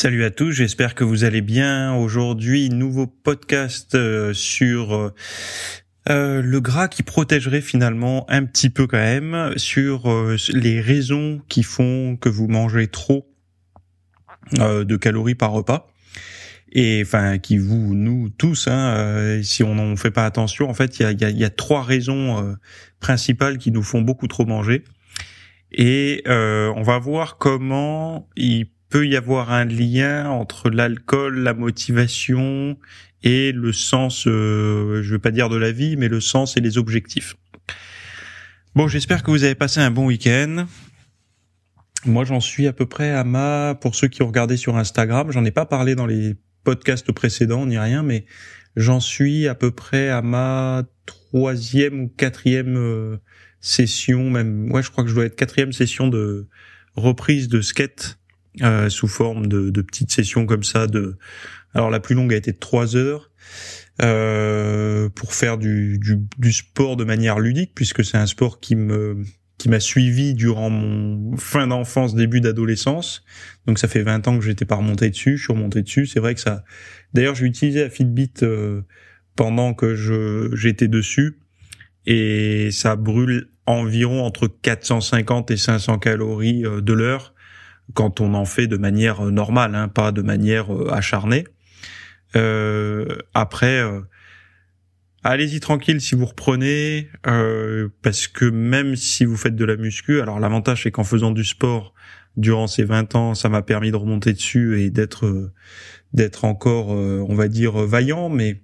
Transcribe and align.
Salut 0.00 0.22
à 0.22 0.30
tous, 0.30 0.52
j'espère 0.52 0.94
que 0.94 1.02
vous 1.02 1.24
allez 1.24 1.40
bien. 1.40 1.92
Aujourd'hui, 1.92 2.68
nouveau 2.68 3.08
podcast 3.08 3.96
euh, 3.96 4.32
sur 4.32 4.94
euh, 4.94 5.12
euh, 6.08 6.40
le 6.40 6.60
gras 6.60 6.86
qui 6.86 7.02
protégerait 7.02 7.60
finalement 7.60 8.24
un 8.30 8.44
petit 8.44 8.70
peu 8.70 8.86
quand 8.86 8.96
même 8.98 9.54
sur 9.56 10.08
les 10.54 10.80
raisons 10.80 11.42
qui 11.48 11.64
font 11.64 12.16
que 12.16 12.28
vous 12.28 12.46
mangez 12.46 12.86
trop 12.86 13.28
de 14.52 14.96
calories 14.96 15.34
par 15.34 15.50
repas 15.50 15.88
et 16.70 17.02
enfin 17.04 17.38
qui 17.38 17.58
vous 17.58 17.96
nous 17.96 18.28
tous 18.28 18.68
hein, 18.68 19.40
si 19.42 19.64
on 19.64 19.74
n'en 19.74 19.96
fait 19.96 20.12
pas 20.12 20.26
attention 20.26 20.70
en 20.70 20.74
fait 20.74 21.00
il 21.00 21.20
y 21.20 21.44
a, 21.44 21.50
trois 21.50 21.82
raisons 21.82 22.56
principales 23.00 23.58
qui 23.58 23.72
nous 23.72 23.82
font 23.82 24.00
beaucoup 24.00 24.28
trop 24.28 24.46
manger 24.46 24.84
et 25.72 26.22
on 26.28 26.82
va 26.82 26.98
voir 26.98 27.36
comment 27.36 28.28
il 28.36 28.68
peut 28.88 29.06
y 29.06 29.16
avoir 29.16 29.52
un 29.52 29.64
lien 29.64 30.28
entre 30.30 30.70
l'alcool, 30.70 31.38
la 31.40 31.54
motivation 31.54 32.78
et 33.22 33.52
le 33.52 33.72
sens, 33.72 34.26
euh, 34.26 35.02
je 35.02 35.12
veux 35.12 35.18
pas 35.18 35.30
dire 35.30 35.48
de 35.48 35.56
la 35.56 35.72
vie, 35.72 35.96
mais 35.96 36.08
le 36.08 36.20
sens 36.20 36.56
et 36.56 36.60
les 36.60 36.78
objectifs. 36.78 37.36
Bon, 38.74 38.86
j'espère 38.86 39.22
que 39.22 39.30
vous 39.30 39.44
avez 39.44 39.54
passé 39.54 39.80
un 39.80 39.90
bon 39.90 40.06
week-end. 40.06 40.66
Moi, 42.06 42.24
j'en 42.24 42.40
suis 42.40 42.66
à 42.66 42.72
peu 42.72 42.86
près 42.86 43.10
à 43.10 43.24
ma, 43.24 43.76
pour 43.80 43.96
ceux 43.96 44.08
qui 44.08 44.22
ont 44.22 44.28
regardé 44.28 44.56
sur 44.56 44.76
Instagram, 44.76 45.32
j'en 45.32 45.44
ai 45.44 45.50
pas 45.50 45.66
parlé 45.66 45.94
dans 45.94 46.06
les 46.06 46.36
podcasts 46.62 47.10
précédents 47.10 47.66
ni 47.66 47.76
rien, 47.76 48.02
mais 48.02 48.24
j'en 48.76 49.00
suis 49.00 49.48
à 49.48 49.54
peu 49.54 49.72
près 49.72 50.10
à 50.10 50.22
ma 50.22 50.84
troisième 51.06 52.02
ou 52.02 52.08
quatrième 52.08 52.76
euh, 52.76 53.16
session, 53.60 54.30
même, 54.30 54.70
ouais, 54.70 54.82
je 54.82 54.90
crois 54.90 55.02
que 55.02 55.10
je 55.10 55.14
dois 55.14 55.24
être 55.24 55.34
quatrième 55.34 55.72
session 55.72 56.06
de 56.06 56.46
reprise 56.94 57.48
de 57.48 57.60
skate 57.60 58.17
euh, 58.62 58.88
sous 58.88 59.08
forme 59.08 59.46
de, 59.46 59.70
de, 59.70 59.82
petites 59.82 60.10
sessions 60.10 60.46
comme 60.46 60.64
ça. 60.64 60.86
De, 60.86 61.16
alors 61.74 61.90
la 61.90 62.00
plus 62.00 62.14
longue 62.14 62.32
a 62.32 62.36
été 62.36 62.52
de 62.52 62.58
trois 62.58 62.96
heures 62.96 63.30
euh, 64.02 65.08
pour 65.08 65.34
faire 65.34 65.58
du, 65.58 65.98
du, 65.98 66.18
du, 66.38 66.52
sport 66.52 66.96
de 66.96 67.04
manière 67.04 67.38
ludique, 67.38 67.72
puisque 67.74 68.04
c'est 68.04 68.16
un 68.16 68.26
sport 68.26 68.60
qui 68.60 68.76
me 68.76 69.22
qui 69.58 69.68
m'a 69.68 69.80
suivi 69.80 70.34
durant 70.34 70.70
mon 70.70 71.36
fin 71.36 71.66
d'enfance, 71.66 72.14
début 72.14 72.40
d'adolescence. 72.40 73.24
Donc 73.66 73.80
ça 73.80 73.88
fait 73.88 74.02
20 74.02 74.28
ans 74.28 74.38
que 74.38 74.44
j'étais 74.44 74.64
pas 74.64 74.76
remonté 74.76 75.10
dessus, 75.10 75.36
je 75.36 75.42
suis 75.42 75.52
remonté 75.52 75.82
dessus. 75.82 76.06
C'est 76.06 76.20
vrai 76.20 76.34
que 76.36 76.40
ça. 76.40 76.64
D'ailleurs, 77.12 77.34
j'ai 77.34 77.46
utilisé 77.46 77.82
la 77.82 77.90
Fitbit 77.90 78.32
euh, 78.42 78.82
pendant 79.34 79.74
que 79.74 79.96
je 79.96 80.54
j'étais 80.54 80.86
dessus 80.86 81.40
et 82.06 82.70
ça 82.70 82.94
brûle 82.94 83.48
environ 83.66 84.24
entre 84.24 84.46
450 84.46 85.50
et 85.50 85.56
500 85.56 85.98
calories 85.98 86.64
euh, 86.64 86.80
de 86.80 86.92
l'heure 86.92 87.34
quand 87.94 88.20
on 88.20 88.34
en 88.34 88.44
fait 88.44 88.66
de 88.66 88.76
manière 88.76 89.26
euh, 89.26 89.30
normale, 89.30 89.74
hein, 89.74 89.88
pas 89.88 90.12
de 90.12 90.22
manière 90.22 90.72
euh, 90.72 90.92
acharnée. 90.92 91.44
Euh, 92.36 93.06
après, 93.32 93.82
allez-y 95.24 95.60
tranquille 95.60 96.00
si 96.00 96.14
vous 96.14 96.26
reprenez, 96.26 97.08
parce 98.02 98.28
que 98.28 98.44
même 98.44 98.96
si 98.96 99.24
vous 99.24 99.36
faites 99.36 99.56
de 99.56 99.64
la 99.64 99.76
muscu, 99.76 100.20
alors 100.20 100.38
l'avantage 100.38 100.82
c'est 100.82 100.90
qu'en 100.90 101.04
faisant 101.04 101.30
du 101.30 101.42
sport 101.42 101.94
durant 102.36 102.66
ces 102.66 102.84
20 102.84 103.14
ans, 103.14 103.34
ça 103.34 103.48
m'a 103.48 103.62
permis 103.62 103.90
de 103.90 103.96
remonter 103.96 104.34
dessus 104.34 104.82
et 104.82 104.90
d'être 104.90 105.52
d'être 106.12 106.44
encore, 106.44 106.88
on 106.88 107.34
va 107.34 107.48
dire, 107.48 107.78
vaillant, 107.78 108.28
mais 108.28 108.62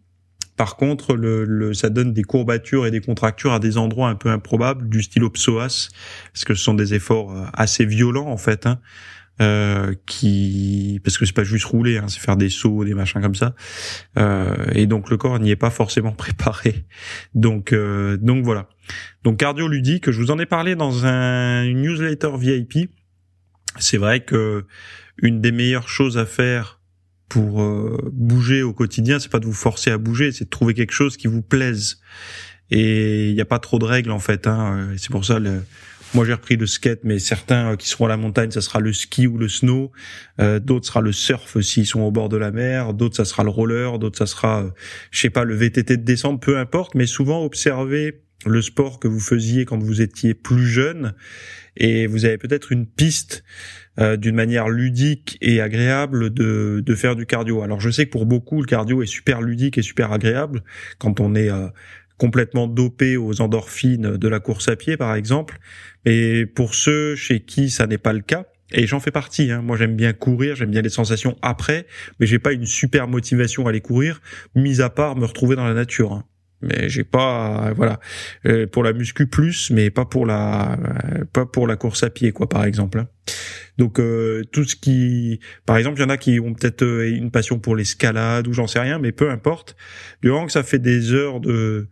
par 0.59 0.77
contre, 0.77 1.15
le, 1.15 1.47
le, 1.47 1.73
ça 1.73 1.89
donne 1.89 2.13
des 2.13 2.23
courbatures 2.23 2.87
et 2.87 2.91
des 2.91 3.01
contractures 3.01 3.55
à 3.55 3.61
des 3.61 3.79
endroits 3.79 4.11
un 4.11 4.15
peu 4.15 4.29
improbables, 4.29 4.91
du 4.91 5.03
style 5.03 5.29
psoas, 5.31 5.89
parce 6.35 6.45
que 6.45 6.55
ce 6.55 6.63
sont 6.63 6.75
des 6.75 6.93
efforts 6.93 7.35
assez 7.55 7.87
violents 7.87 8.29
en 8.29 8.37
fait. 8.37 8.67
Hein 8.67 8.79
euh, 9.41 9.95
qui 10.07 11.01
parce 11.03 11.19
que 11.19 11.27
c'est 11.27 11.35
pas 11.35 11.45
juste 11.45 11.65
rouler, 11.65 11.99
hein, 11.99 12.07
c'est 12.09 12.21
faire 12.21 12.37
des 12.37 12.51
sauts, 12.51 12.85
des 12.85 12.95
machins 12.95 13.21
comme 13.21 13.35
ça. 13.35 13.55
Euh, 14.17 14.55
et 14.73 14.87
donc 14.87 15.11
le 15.11 15.17
corps 15.17 15.39
n'y 15.41 15.51
est 15.51 15.57
pas 15.57 15.71
forcément 15.71 16.13
préparé. 16.13 16.85
Donc 17.35 17.73
euh, 17.73 18.17
donc 18.17 18.45
voilà. 18.45 18.69
Donc 19.25 19.39
cardio 19.39 19.67
ludique, 19.67 20.11
je 20.11 20.21
vous 20.21 20.31
en 20.31 20.39
ai 20.39 20.47
parlé 20.47 20.77
dans 20.77 21.07
un 21.07 21.65
newsletter 21.65 22.31
VIP. 22.39 22.91
C'est 23.79 23.99
vrai 23.99 24.21
que 24.21 24.67
une 25.19 25.41
des 25.41 25.53
meilleures 25.53 25.89
choses 25.89 26.17
à 26.19 26.27
faire 26.27 26.81
pour 27.29 27.63
euh, 27.63 28.11
bouger 28.13 28.63
au 28.63 28.73
quotidien, 28.73 29.19
c'est 29.19 29.31
pas 29.31 29.41
de 29.41 29.47
vous 29.47 29.53
forcer 29.53 29.91
à 29.91 29.99
bouger, 29.99 30.31
c'est 30.31 30.45
de 30.45 30.51
trouver 30.51 30.75
quelque 30.75 30.93
chose 30.93 31.17
qui 31.17 31.27
vous 31.27 31.43
plaise. 31.43 32.01
Et 32.71 33.31
il 33.31 33.35
n'y 33.35 33.41
a 33.41 33.47
pas 33.47 33.59
trop 33.59 33.79
de 33.79 33.85
règles 33.85 34.13
en 34.13 34.21
fait. 34.21 34.47
Hein. 34.47 34.91
C'est 34.97 35.11
pour 35.11 35.25
ça 35.25 35.41
le, 35.41 35.63
moi, 36.15 36.25
j'ai 36.25 36.33
repris 36.33 36.57
le 36.57 36.67
skate, 36.67 37.01
mais 37.03 37.19
certains 37.19 37.73
euh, 37.73 37.77
qui 37.77 37.89
seront 37.89 38.07
à 38.07 38.09
la 38.09 38.17
montagne, 38.17 38.51
ça 38.51 38.61
sera 38.61 38.79
le 38.79 38.93
ski 38.93 39.27
ou 39.27 39.37
le 39.37 39.49
snow. 39.49 39.91
Euh, 40.41 40.61
d'autres, 40.61 40.87
sera 40.87 41.01
le 41.01 41.13
surf 41.13 41.61
s'ils 41.61 41.87
sont 41.87 42.01
au 42.01 42.13
bord 42.13 42.29
de 42.29 42.37
la 42.37 42.53
mer. 42.53 42.95
D'autres, 42.95 43.17
ça 43.17 43.25
sera 43.25 43.43
le 43.43 43.51
roller. 43.51 43.99
D'autres, 43.99 44.19
ça 44.19 44.27
sera, 44.27 44.63
euh, 44.63 44.71
je 45.11 45.21
sais 45.21 45.31
pas, 45.31 45.45
le 45.45 45.55
VTT 45.55 45.97
de 45.97 46.05
descente, 46.05 46.41
peu 46.41 46.57
importe. 46.57 46.95
Mais 46.95 47.07
souvent, 47.07 47.45
observez 47.45 48.23
le 48.47 48.63
sport 48.63 49.01
que 49.01 49.09
vous 49.09 49.21
faisiez 49.21 49.65
quand 49.65 49.79
vous 49.79 50.03
étiez 50.03 50.35
plus 50.35 50.67
jeune 50.67 51.15
et 51.77 52.07
vous 52.07 52.25
avez 52.27 52.39
peut-être 52.39 52.73
une 52.73 52.87
piste 52.87 53.43
d'une 53.97 54.35
manière 54.35 54.69
ludique 54.69 55.39
et 55.41 55.61
agréable 55.61 56.35
de, 56.35 56.83
de 56.85 56.95
faire 56.95 57.15
du 57.17 57.27
cardio. 57.27 57.63
Alors 57.63 57.81
je 57.81 57.89
sais 57.91 58.07
que 58.07 58.11
pour 58.11 58.27
beaucoup 58.27 58.61
le 58.61 58.67
cardio 58.67 59.03
est 59.03 59.07
super 59.07 59.41
ludique 59.41 59.79
et 59.79 59.83
super 59.83 60.13
agréable 60.13 60.63
quand 60.99 61.21
on 61.21 61.37
est 61.37 61.49
complètement 62.19 62.67
dopé 62.67 63.17
aux 63.17 63.41
endorphines 63.41 64.17
de 64.17 64.29
la 64.29 64.41
course 64.41 64.69
à 64.69 64.77
pied 64.77 64.97
par 64.97 65.15
exemple, 65.15 65.59
et 66.05 66.47
pour 66.47 66.75
ceux 66.75 67.15
chez 67.17 67.41
qui 67.41 67.71
ça 67.71 67.87
n'est 67.87 67.99
pas 67.99 68.13
le 68.13 68.21
cas, 68.21 68.47
et 68.73 68.87
j'en 68.87 69.01
fais 69.01 69.11
partie. 69.11 69.51
Hein. 69.51 69.63
Moi, 69.63 69.77
j'aime 69.77 69.97
bien 69.97 70.13
courir, 70.13 70.57
j'aime 70.57 70.71
bien 70.71 70.83
les 70.83 70.89
sensations 70.89 71.37
après, 71.43 71.87
mais 72.19 72.27
j'ai 72.27 72.39
pas 72.39 72.53
une 72.53 72.67
super 72.67 73.09
motivation 73.09 73.67
à 73.67 73.71
aller 73.71 73.81
courir, 73.81 74.21
mis 74.55 74.81
à 74.81 74.91
part 74.91 75.17
me 75.17 75.27
retrouver 75.27 75.57
dans 75.57 75.65
la 75.65 75.75
nature. 75.75 76.13
Hein. 76.13 76.25
Mais 76.65 76.89
j'ai 76.89 77.05
pas, 77.05 77.73
voilà, 77.77 78.01
euh, 78.47 78.67
pour 78.67 78.83
la 78.83 78.93
muscu 78.93 79.27
plus, 79.27 79.71
mais 79.71 79.91
pas 79.91 80.05
pour 80.05 80.27
la, 80.27 80.73
euh, 80.73 81.25
pas 81.33 81.47
pour 81.47 81.67
la 81.67 81.77
course 81.77 82.03
à 82.03 82.11
pied, 82.11 82.33
quoi, 82.33 82.49
par 82.49 82.65
exemple. 82.65 82.99
Hein. 82.99 83.09
Donc 83.79 83.99
euh, 83.99 84.45
tout 84.53 84.65
ce 84.65 84.77
qui, 84.77 85.41
par 85.67 85.77
exemple, 85.77 85.99
il 85.99 86.03
y 86.03 86.05
en 86.05 86.11
a 86.11 86.17
qui 86.17 86.41
ont 86.41 86.55
peut-être 86.55 86.85
une 86.85 87.31
passion 87.31 87.59
pour 87.59 87.77
l'escalade 87.77 88.47
ou 88.47 88.53
j'en 88.53 88.67
sais 88.67 88.81
rien, 88.81 88.99
mais 88.99 89.13
peu 89.13 89.31
importe. 89.31 89.77
Du 90.23 90.31
moment 90.31 90.47
que 90.47 90.53
ça 90.53 90.63
fait 90.63 90.79
des 90.79 91.13
heures 91.13 91.41
de 91.41 91.89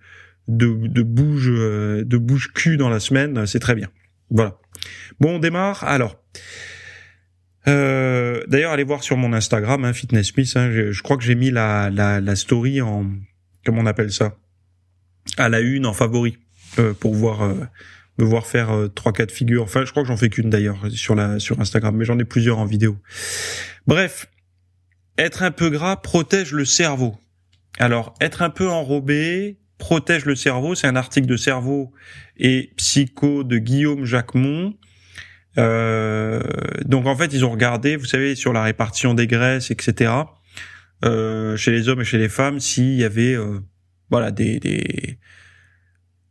de, 0.49 0.89
de 0.89 1.03
bouge 1.03 1.51
de 1.51 2.17
bouge 2.17 2.53
cul 2.53 2.77
dans 2.77 2.89
la 2.89 3.01
semaine, 3.01 3.47
c'est 3.47 3.61
très 3.61 3.75
bien. 3.75 3.89
Voilà. 4.31 4.59
Bon, 5.21 5.37
on 5.37 5.39
démarre. 5.39 5.85
Alors, 5.85 6.23
euh, 7.69 8.43
d'ailleurs, 8.49 8.73
allez 8.73 8.85
voir 8.85 9.03
sur 9.03 9.17
mon 9.17 9.33
Instagram, 9.33 9.85
hein, 9.85 9.93
Fitness 9.93 10.33
Hein, 10.57 10.71
je, 10.73 11.03
crois 11.03 11.17
que 11.17 11.23
j'ai 11.23 11.35
mis 11.35 11.51
la, 11.51 11.91
la, 11.91 12.21
la, 12.21 12.37
story 12.37 12.81
en, 12.81 13.07
comment 13.65 13.83
on 13.83 13.87
appelle 13.87 14.11
ça, 14.11 14.37
à 15.39 15.49
la 15.49 15.61
une 15.61 15.87
en 15.87 15.93
favori 15.93 16.39
euh, 16.79 16.95
pour 16.95 17.15
voir 17.15 17.43
euh, 17.43 17.55
me 18.19 18.25
voir 18.25 18.47
faire 18.47 18.71
euh, 18.71 18.89
trois 18.89 19.13
quatre 19.13 19.33
figures. 19.33 19.63
Enfin, 19.63 19.85
je 19.85 19.91
crois 19.91 20.03
que 20.03 20.09
j'en 20.09 20.17
fais 20.17 20.29
qu'une 20.29 20.51
d'ailleurs 20.51 20.91
sur 20.91 21.15
la 21.15 21.39
sur 21.39 21.61
Instagram, 21.61 21.97
mais 21.97 22.05
j'en 22.05 22.19
ai 22.19 22.25
plusieurs 22.25 22.59
en 22.59 22.67
vidéo. 22.67 22.97
Bref, 23.87 24.29
être 25.19 25.43
un 25.43 25.51
peu 25.51 25.71
gras 25.71 25.97
protège 25.97 26.53
le 26.53 26.65
cerveau. 26.65 27.17
Alors, 27.79 28.15
être 28.21 28.43
un 28.43 28.51
peu 28.51 28.69
enrobé, 28.69 29.59
protège 29.79 30.25
le 30.25 30.37
cerveau. 30.37 30.75
C'est 30.75 30.87
un 30.87 30.97
article 30.97 31.27
de 31.27 31.37
Cerveau 31.37 31.93
et 32.37 32.73
Psycho 32.77 33.45
de 33.45 33.59
Guillaume 33.59 34.05
Jacquemont. 34.05 34.75
Euh, 35.59 36.41
donc 36.85 37.07
en 37.07 37.17
fait, 37.17 37.33
ils 37.33 37.45
ont 37.45 37.51
regardé, 37.51 37.97
vous 37.97 38.07
savez, 38.07 38.35
sur 38.35 38.53
la 38.53 38.63
répartition 38.63 39.15
des 39.15 39.27
graisses, 39.27 39.71
etc. 39.71 40.13
Euh, 41.05 41.57
chez 41.57 41.73
les 41.73 41.89
hommes 41.89 42.01
et 42.01 42.05
chez 42.05 42.19
les 42.19 42.29
femmes, 42.29 42.61
s'il 42.61 42.95
y 42.95 43.05
avait, 43.05 43.35
euh, 43.35 43.61
voilà, 44.13 44.31
des, 44.31 44.61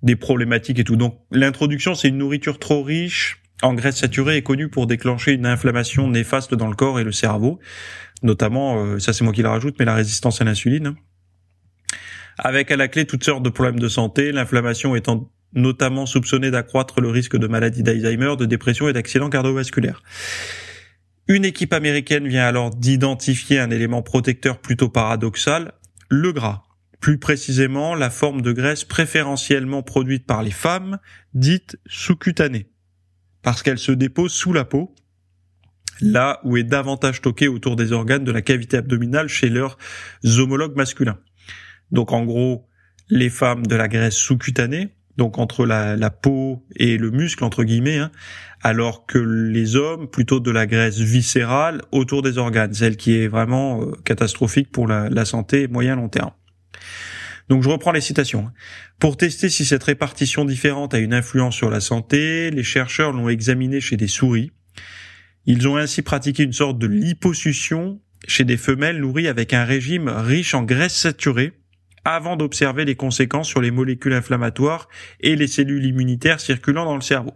des 0.01 0.16
problématiques 0.16 0.80
et 0.80 0.86
tout. 0.86 0.95
Donc 0.95 1.19
l'introduction, 1.31 1.94
c'est 1.95 2.07
une 2.07 2.18
nourriture 2.18 2.60
trop 2.60 2.83
riche 2.83 3.42
en 3.62 3.74
graisses 3.75 3.98
saturées 3.98 4.38
est 4.38 4.42
connue 4.42 4.69
pour 4.69 4.88
déclencher 4.88 5.33
une 5.33 5.45
inflammation 5.45 6.07
néfaste 6.07 6.56
dans 6.56 6.68
le 6.68 6.75
corps 6.75 7.00
et 7.00 7.04
le 7.04 7.12
cerveau, 7.12 7.60
notamment, 8.24 8.83
euh, 8.83 8.98
ça 8.98 9.13
c'est 9.13 9.24
moi 9.24 9.33
qui 9.33 9.44
la 9.44 9.51
rajoute, 9.51 9.75
mais 9.78 9.86
la 9.86 9.94
résistance 9.94 10.42
à 10.42 10.45
l'insuline 10.45 10.95
avec 12.38 12.72
à 12.72 12.75
la 12.75 12.88
clé 12.88 13.06
toutes 13.06 13.24
sortes 13.24 13.44
de 13.44 13.50
problèmes 13.50 13.80
de 13.80 13.88
santé, 13.88 14.31
l'inflammation 14.31 14.95
étant 14.95 15.31
notamment 15.54 16.06
soupçonnée 16.06 16.50
d'accroître 16.50 17.01
le 17.01 17.10
risque 17.10 17.38
de 17.38 17.48
maladie 17.48 17.83
d'Alzheimer, 17.83 18.36
de 18.38 18.45
dépression 18.45 18.89
et 18.89 18.94
d'accidents 18.94 19.30
cardiovasculaires. 19.30 20.01
Une 21.28 21.45
équipe 21.45 21.74
américaine 21.74 22.28
vient 22.28 22.45
alors 22.45 22.72
d'identifier 22.72 23.60
un 23.60 23.69
élément 23.69 24.01
protecteur 24.01 24.60
plutôt 24.60 24.89
paradoxal, 24.89 25.74
le 26.10 26.31
gras. 26.31 26.63
Plus 27.01 27.18
précisément, 27.18 27.95
la 27.95 28.12
forme 28.12 28.42
de 28.42 28.53
graisse 28.53 28.86
préférentiellement 28.86 29.81
produite 29.81 30.27
par 30.27 30.44
les 30.44 30.51
femmes, 30.51 31.00
dite 31.33 31.77
sous-cutanée. 31.88 32.69
Parce 33.42 33.63
qu'elle 33.63 33.80
se 33.80 33.92
dépose 33.92 34.31
sous 34.31 34.53
la 34.53 34.65
peau, 34.65 34.94
là 36.00 36.39
où 36.44 36.57
est 36.57 36.63
davantage 36.63 37.18
stocké 37.18 37.48
autour 37.48 37.75
des 37.75 37.92
organes 37.92 38.24
de 38.24 38.31
la 38.31 38.44
cavité 38.44 38.77
abdominale 38.77 39.30
chez 39.30 39.50
leurs 39.50 39.80
homologues 40.24 40.75
masculins. 40.75 41.18
Donc 41.92 42.12
en 42.12 42.24
gros, 42.24 42.68
les 43.09 43.31
femmes 43.31 43.65
de 43.65 43.75
la 43.75 43.88
graisse 43.88 44.15
sous-cutanée, 44.15 44.89
donc 45.18 45.39
entre 45.39 45.65
la, 45.65 46.09
peau 46.12 46.63
et 46.75 46.97
le 46.97 47.09
muscle 47.09 47.44
entre 47.44 47.63
guillemets, 47.63 47.97
hein, 47.97 48.12
alors 48.62 49.07
que 49.07 49.18
les 49.18 49.75
hommes 49.75 50.07
plutôt 50.07 50.39
de 50.39 50.51
la 50.51 50.68
graisse 50.68 51.00
viscérale 51.00 51.81
autour 51.92 52.21
des 52.21 52.38
organes, 52.38 52.74
celle 52.74 52.95
qui 52.95 53.15
est 53.15 53.27
vraiment 53.27 53.81
euh, 53.81 53.92
catastrophique 54.06 54.71
pour 54.71 54.88
la, 54.88 55.09
la 55.09 55.25
santé 55.25 55.68
moyen 55.68 55.95
long 55.95 56.07
terme. 56.07 56.31
Donc 57.50 57.63
je 57.63 57.69
reprends 57.69 57.91
les 57.91 58.01
citations. 58.01 58.50
Pour 59.00 59.18
tester 59.18 59.50
si 59.50 59.65
cette 59.65 59.83
répartition 59.83 60.45
différente 60.45 60.94
a 60.94 61.00
une 61.00 61.13
influence 61.13 61.56
sur 61.56 61.69
la 61.69 61.81
santé, 61.81 62.51
les 62.51 62.63
chercheurs 62.63 63.12
l'ont 63.12 63.29
examiné 63.29 63.81
chez 63.81 63.97
des 63.97 64.07
souris. 64.07 64.51
Ils 65.45 65.68
ont 65.68 65.77
ainsi 65.77 66.01
pratiqué 66.01 66.44
une 66.44 66.53
sorte 66.53 66.77
de 66.77 66.88
liposuction 66.88 68.00
chez 68.27 68.44
des 68.44 68.57
femelles 68.57 69.00
nourries 69.00 69.27
avec 69.27 69.53
un 69.53 69.65
régime 69.65 70.07
riche 70.07 70.53
en 70.53 70.63
graisse 70.63 70.95
saturée 70.95 71.53
avant 72.03 72.35
d'observer 72.35 72.85
les 72.85 72.95
conséquences 72.95 73.47
sur 73.47 73.62
les 73.62 73.71
molécules 73.71 74.13
inflammatoires 74.13 74.88
et 75.19 75.35
les 75.35 75.47
cellules 75.47 75.85
immunitaires 75.85 76.39
circulant 76.39 76.85
dans 76.85 76.95
le 76.95 77.01
cerveau. 77.01 77.33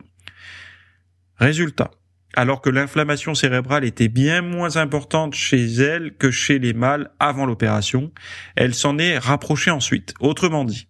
Résultat. 1.37 1.91
Alors 2.35 2.61
que 2.61 2.69
l'inflammation 2.69 3.33
cérébrale 3.33 3.85
était 3.85 4.09
bien 4.09 4.41
moins 4.41 4.75
importante 4.75 5.33
chez 5.33 5.63
elles 5.63 6.13
que 6.17 6.31
chez 6.31 6.59
les 6.59 6.73
mâles 6.73 7.11
avant 7.19 7.45
l'opération, 7.45 8.11
elle 8.57 8.75
s'en 8.75 8.97
est 8.97 9.17
rapprochée 9.17 9.71
ensuite. 9.71 10.13
Autrement 10.19 10.65
dit, 10.65 10.89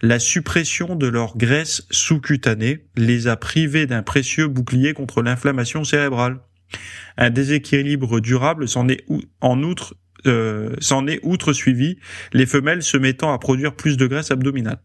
la 0.00 0.18
suppression 0.18 0.96
de 0.96 1.06
leur 1.06 1.36
graisse 1.36 1.86
sous-cutanée 1.90 2.86
les 2.96 3.28
a 3.28 3.36
privés 3.36 3.86
d'un 3.86 4.02
précieux 4.02 4.48
bouclier 4.48 4.94
contre 4.94 5.22
l'inflammation 5.22 5.84
cérébrale. 5.84 6.40
Un 7.18 7.30
déséquilibre 7.30 8.20
durable 8.20 8.66
s'en 8.66 8.88
est 8.88 9.04
en 9.40 9.62
outre 9.62 9.94
euh, 10.26 10.74
s'en 10.80 11.06
est 11.06 11.20
outre 11.22 11.52
suivi, 11.52 11.98
les 12.32 12.46
femelles 12.46 12.82
se 12.82 12.96
mettant 12.96 13.32
à 13.32 13.38
produire 13.38 13.76
plus 13.76 13.96
de 13.96 14.06
graisse 14.06 14.32
abdominale. 14.32 14.80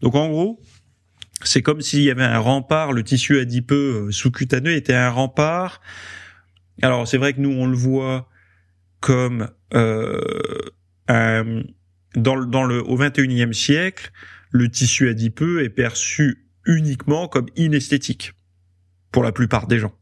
Donc 0.00 0.14
en 0.14 0.28
gros, 0.28 0.62
c'est 1.44 1.62
comme 1.62 1.80
s'il 1.80 2.02
y 2.02 2.10
avait 2.10 2.24
un 2.24 2.38
rempart, 2.38 2.92
le 2.92 3.02
tissu 3.02 3.38
adipeux 3.38 4.06
euh, 4.06 4.10
sous-cutaneux 4.10 4.72
était 4.72 4.94
un 4.94 5.10
rempart. 5.10 5.80
Alors 6.82 7.06
c'est 7.06 7.18
vrai 7.18 7.32
que 7.32 7.40
nous 7.40 7.52
on 7.52 7.66
le 7.66 7.76
voit 7.76 8.28
comme 9.00 9.48
euh, 9.74 10.20
un, 11.08 11.62
dans, 12.16 12.36
le, 12.36 12.46
dans 12.46 12.64
le 12.64 12.82
au 12.82 12.98
21e 12.98 13.52
siècle, 13.52 14.10
le 14.50 14.70
tissu 14.70 15.08
adipeux 15.08 15.62
est 15.62 15.70
perçu 15.70 16.46
uniquement 16.66 17.28
comme 17.28 17.46
inesthétique 17.56 18.32
pour 19.12 19.22
la 19.22 19.32
plupart 19.32 19.66
des 19.66 19.78
gens 19.78 19.94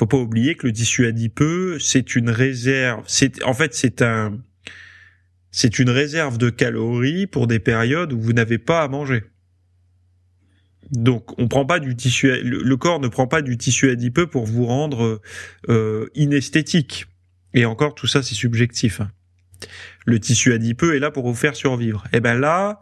faut 0.00 0.06
pas 0.06 0.16
oublier 0.16 0.54
que 0.54 0.66
le 0.66 0.72
tissu 0.72 1.06
adipeux, 1.06 1.78
c'est 1.78 2.16
une 2.16 2.30
réserve, 2.30 3.04
c'est 3.06 3.44
en 3.44 3.52
fait 3.52 3.74
c'est 3.74 4.00
un 4.00 4.38
c'est 5.50 5.78
une 5.78 5.90
réserve 5.90 6.38
de 6.38 6.50
calories 6.50 7.26
pour 7.26 7.46
des 7.46 7.58
périodes 7.58 8.12
où 8.12 8.20
vous 8.20 8.32
n'avez 8.32 8.58
pas 8.58 8.82
à 8.82 8.88
manger. 8.88 9.24
Donc 10.90 11.38
on 11.38 11.48
prend 11.48 11.64
pas 11.64 11.78
du 11.78 11.94
tissu 11.94 12.32
le, 12.42 12.76
corps 12.76 13.00
ne 13.00 13.08
prend 13.08 13.26
pas 13.26 13.42
du 13.42 13.56
tissu 13.56 13.90
adipeux 13.90 14.26
pour 14.26 14.44
vous 14.44 14.66
rendre 14.66 15.20
euh, 15.68 16.06
inesthétique. 16.14 17.06
Et 17.54 17.64
encore 17.64 17.94
tout 17.94 18.06
ça 18.06 18.22
c'est 18.22 18.34
subjectif. 18.34 19.00
Hein. 19.00 19.10
Le 20.06 20.18
tissu 20.18 20.52
adipeux 20.52 20.96
est 20.96 20.98
là 20.98 21.10
pour 21.10 21.26
vous 21.26 21.34
faire 21.34 21.54
survivre. 21.54 22.04
Et 22.12 22.16
eh 22.16 22.20
ben 22.20 22.34
là, 22.34 22.80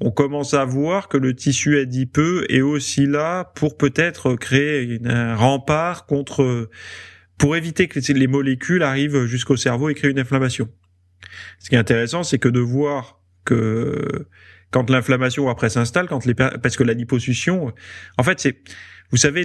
on 0.00 0.10
commence 0.10 0.54
à 0.54 0.64
voir 0.64 1.08
que 1.08 1.16
le 1.16 1.34
tissu 1.34 1.78
adipeux 1.78 2.46
est 2.48 2.62
aussi 2.62 3.06
là 3.06 3.44
pour 3.54 3.76
peut-être 3.76 4.34
créer 4.34 5.00
un 5.04 5.36
rempart 5.36 6.06
contre, 6.06 6.68
pour 7.38 7.56
éviter 7.56 7.86
que 7.86 8.00
les 8.12 8.26
molécules 8.26 8.82
arrivent 8.82 9.26
jusqu'au 9.26 9.56
cerveau 9.56 9.88
et 9.88 9.94
créent 9.94 10.10
une 10.10 10.18
inflammation. 10.18 10.68
Ce 11.58 11.68
qui 11.68 11.74
est 11.74 11.78
intéressant, 11.78 12.22
c'est 12.22 12.38
que 12.38 12.48
de 12.48 12.60
voir 12.60 13.20
que 13.44 14.26
quand 14.70 14.90
l'inflammation 14.90 15.48
après 15.48 15.70
s'installe, 15.70 16.08
quand 16.08 16.24
les 16.26 16.34
parce 16.34 16.76
que 16.76 16.82
la 16.82 16.94
liposuction, 16.94 17.72
en 18.18 18.22
fait, 18.22 18.40
c'est, 18.40 18.58
vous 19.10 19.16
savez 19.16 19.44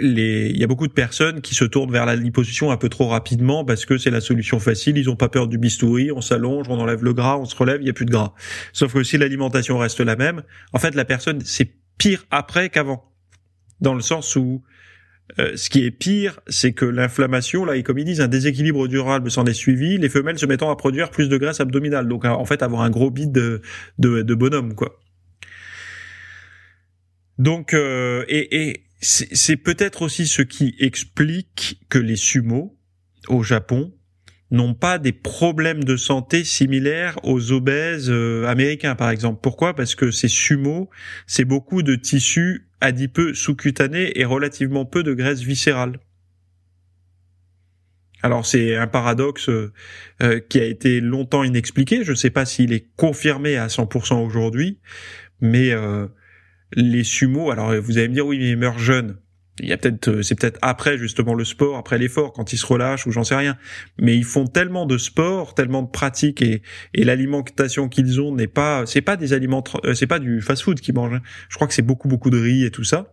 il 0.00 0.56
y 0.56 0.64
a 0.64 0.66
beaucoup 0.66 0.86
de 0.86 0.92
personnes 0.92 1.40
qui 1.40 1.54
se 1.54 1.64
tournent 1.64 1.90
vers 1.90 2.06
la 2.06 2.16
liposuction 2.16 2.70
un 2.70 2.76
peu 2.76 2.88
trop 2.88 3.08
rapidement 3.08 3.64
parce 3.64 3.84
que 3.84 3.98
c'est 3.98 4.10
la 4.10 4.20
solution 4.20 4.58
facile. 4.58 4.96
Ils 4.96 5.10
ont 5.10 5.16
pas 5.16 5.28
peur 5.28 5.46
du 5.46 5.58
bistouri, 5.58 6.10
on 6.12 6.20
s'allonge, 6.20 6.68
on 6.68 6.78
enlève 6.78 7.04
le 7.04 7.12
gras, 7.12 7.36
on 7.36 7.44
se 7.44 7.54
relève, 7.54 7.82
il 7.82 7.86
y 7.86 7.90
a 7.90 7.92
plus 7.92 8.06
de 8.06 8.10
gras. 8.10 8.34
Sauf 8.72 8.94
que 8.94 9.02
si 9.02 9.18
l'alimentation 9.18 9.78
reste 9.78 10.00
la 10.00 10.16
même, 10.16 10.42
en 10.72 10.78
fait, 10.78 10.94
la 10.94 11.04
personne 11.04 11.40
c'est 11.44 11.74
pire 11.98 12.24
après 12.30 12.70
qu'avant, 12.70 13.12
dans 13.80 13.94
le 13.94 14.00
sens 14.00 14.36
où 14.36 14.62
euh, 15.38 15.56
ce 15.56 15.70
qui 15.70 15.84
est 15.84 15.90
pire, 15.90 16.40
c'est 16.46 16.72
que 16.72 16.84
l'inflammation, 16.84 17.64
là, 17.64 17.76
et 17.76 17.82
comme 17.82 17.98
ils 17.98 18.04
disent, 18.04 18.20
un 18.20 18.28
déséquilibre 18.28 18.86
durable 18.88 19.30
s'en 19.30 19.44
est 19.46 19.54
suivi, 19.54 19.98
les 19.98 20.08
femelles 20.08 20.38
se 20.38 20.46
mettant 20.46 20.70
à 20.70 20.76
produire 20.76 21.10
plus 21.10 21.28
de 21.28 21.36
graisse 21.36 21.60
abdominale. 21.60 22.06
Donc, 22.08 22.24
en 22.24 22.44
fait, 22.44 22.62
avoir 22.62 22.82
un 22.82 22.90
gros 22.90 23.10
bide 23.10 23.32
de, 23.32 24.34
bonhomme, 24.34 24.74
quoi. 24.74 25.00
Donc, 27.38 27.74
euh, 27.74 28.24
et, 28.28 28.68
et 28.68 28.84
c'est 29.00 29.56
peut-être 29.56 30.02
aussi 30.02 30.26
ce 30.26 30.42
qui 30.42 30.76
explique 30.78 31.80
que 31.88 31.98
les 31.98 32.16
sumo 32.16 32.78
au 33.28 33.42
Japon 33.42 33.92
n'ont 34.54 34.74
pas 34.74 34.98
des 34.98 35.12
problèmes 35.12 35.84
de 35.84 35.96
santé 35.96 36.44
similaires 36.44 37.18
aux 37.22 37.52
obèses 37.52 38.10
euh, 38.10 38.46
américains, 38.46 38.94
par 38.94 39.10
exemple. 39.10 39.40
Pourquoi? 39.42 39.74
Parce 39.74 39.94
que 39.94 40.10
ces 40.10 40.28
sumo, 40.28 40.88
c'est 41.26 41.44
beaucoup 41.44 41.82
de 41.82 41.94
tissus 41.94 42.66
adipeux 42.80 43.34
sous-cutanés 43.34 44.18
et 44.18 44.24
relativement 44.24 44.84
peu 44.84 45.02
de 45.02 45.12
graisse 45.12 45.40
viscérale. 45.40 45.98
Alors 48.22 48.46
c'est 48.46 48.74
un 48.76 48.86
paradoxe 48.86 49.50
euh, 49.50 49.72
euh, 50.22 50.40
qui 50.40 50.58
a 50.58 50.64
été 50.64 51.00
longtemps 51.00 51.44
inexpliqué. 51.44 52.04
Je 52.04 52.12
ne 52.12 52.16
sais 52.16 52.30
pas 52.30 52.46
s'il 52.46 52.72
est 52.72 52.88
confirmé 52.96 53.56
à 53.56 53.66
100% 53.66 54.24
aujourd'hui, 54.24 54.78
mais 55.40 55.72
les 56.72 57.04
sumo, 57.04 57.50
alors 57.50 57.74
vous 57.80 57.98
allez 57.98 58.08
me 58.08 58.14
dire 58.14 58.26
oui, 58.26 58.38
mais 58.38 58.50
ils 58.50 58.56
meurent 58.56 58.78
jeunes. 58.78 59.18
Il 59.60 59.68
y 59.68 59.72
a 59.72 59.76
peut-être, 59.76 60.08
euh, 60.08 60.22
c'est 60.22 60.34
peut-être 60.34 60.58
après 60.62 60.98
justement 60.98 61.34
le 61.34 61.44
sport, 61.44 61.76
après 61.76 61.96
l'effort, 61.96 62.32
quand 62.32 62.52
ils 62.52 62.56
se 62.58 62.66
relâchent 62.66 63.06
ou 63.06 63.12
j'en 63.12 63.22
sais 63.22 63.36
rien. 63.36 63.56
Mais 63.98 64.16
ils 64.16 64.24
font 64.24 64.46
tellement 64.46 64.84
de 64.84 64.98
sport, 64.98 65.54
tellement 65.54 65.82
de 65.82 65.90
pratiques 65.90 66.42
et, 66.42 66.62
et 66.92 67.04
l'alimentation 67.04 67.88
qu'ils 67.88 68.20
ont 68.20 68.34
n'est 68.34 68.48
pas, 68.48 68.84
c'est 68.86 69.00
pas 69.00 69.16
des 69.16 69.32
aliments, 69.32 69.62
euh, 69.84 69.94
c'est 69.94 70.08
pas 70.08 70.18
du 70.18 70.40
fast-food 70.40 70.80
qu'ils 70.80 70.94
mangent. 70.94 71.14
Hein. 71.14 71.22
Je 71.48 71.54
crois 71.54 71.68
que 71.68 71.74
c'est 71.74 71.82
beaucoup 71.82 72.08
beaucoup 72.08 72.30
de 72.30 72.38
riz 72.38 72.64
et 72.64 72.70
tout 72.70 72.84
ça. 72.84 73.12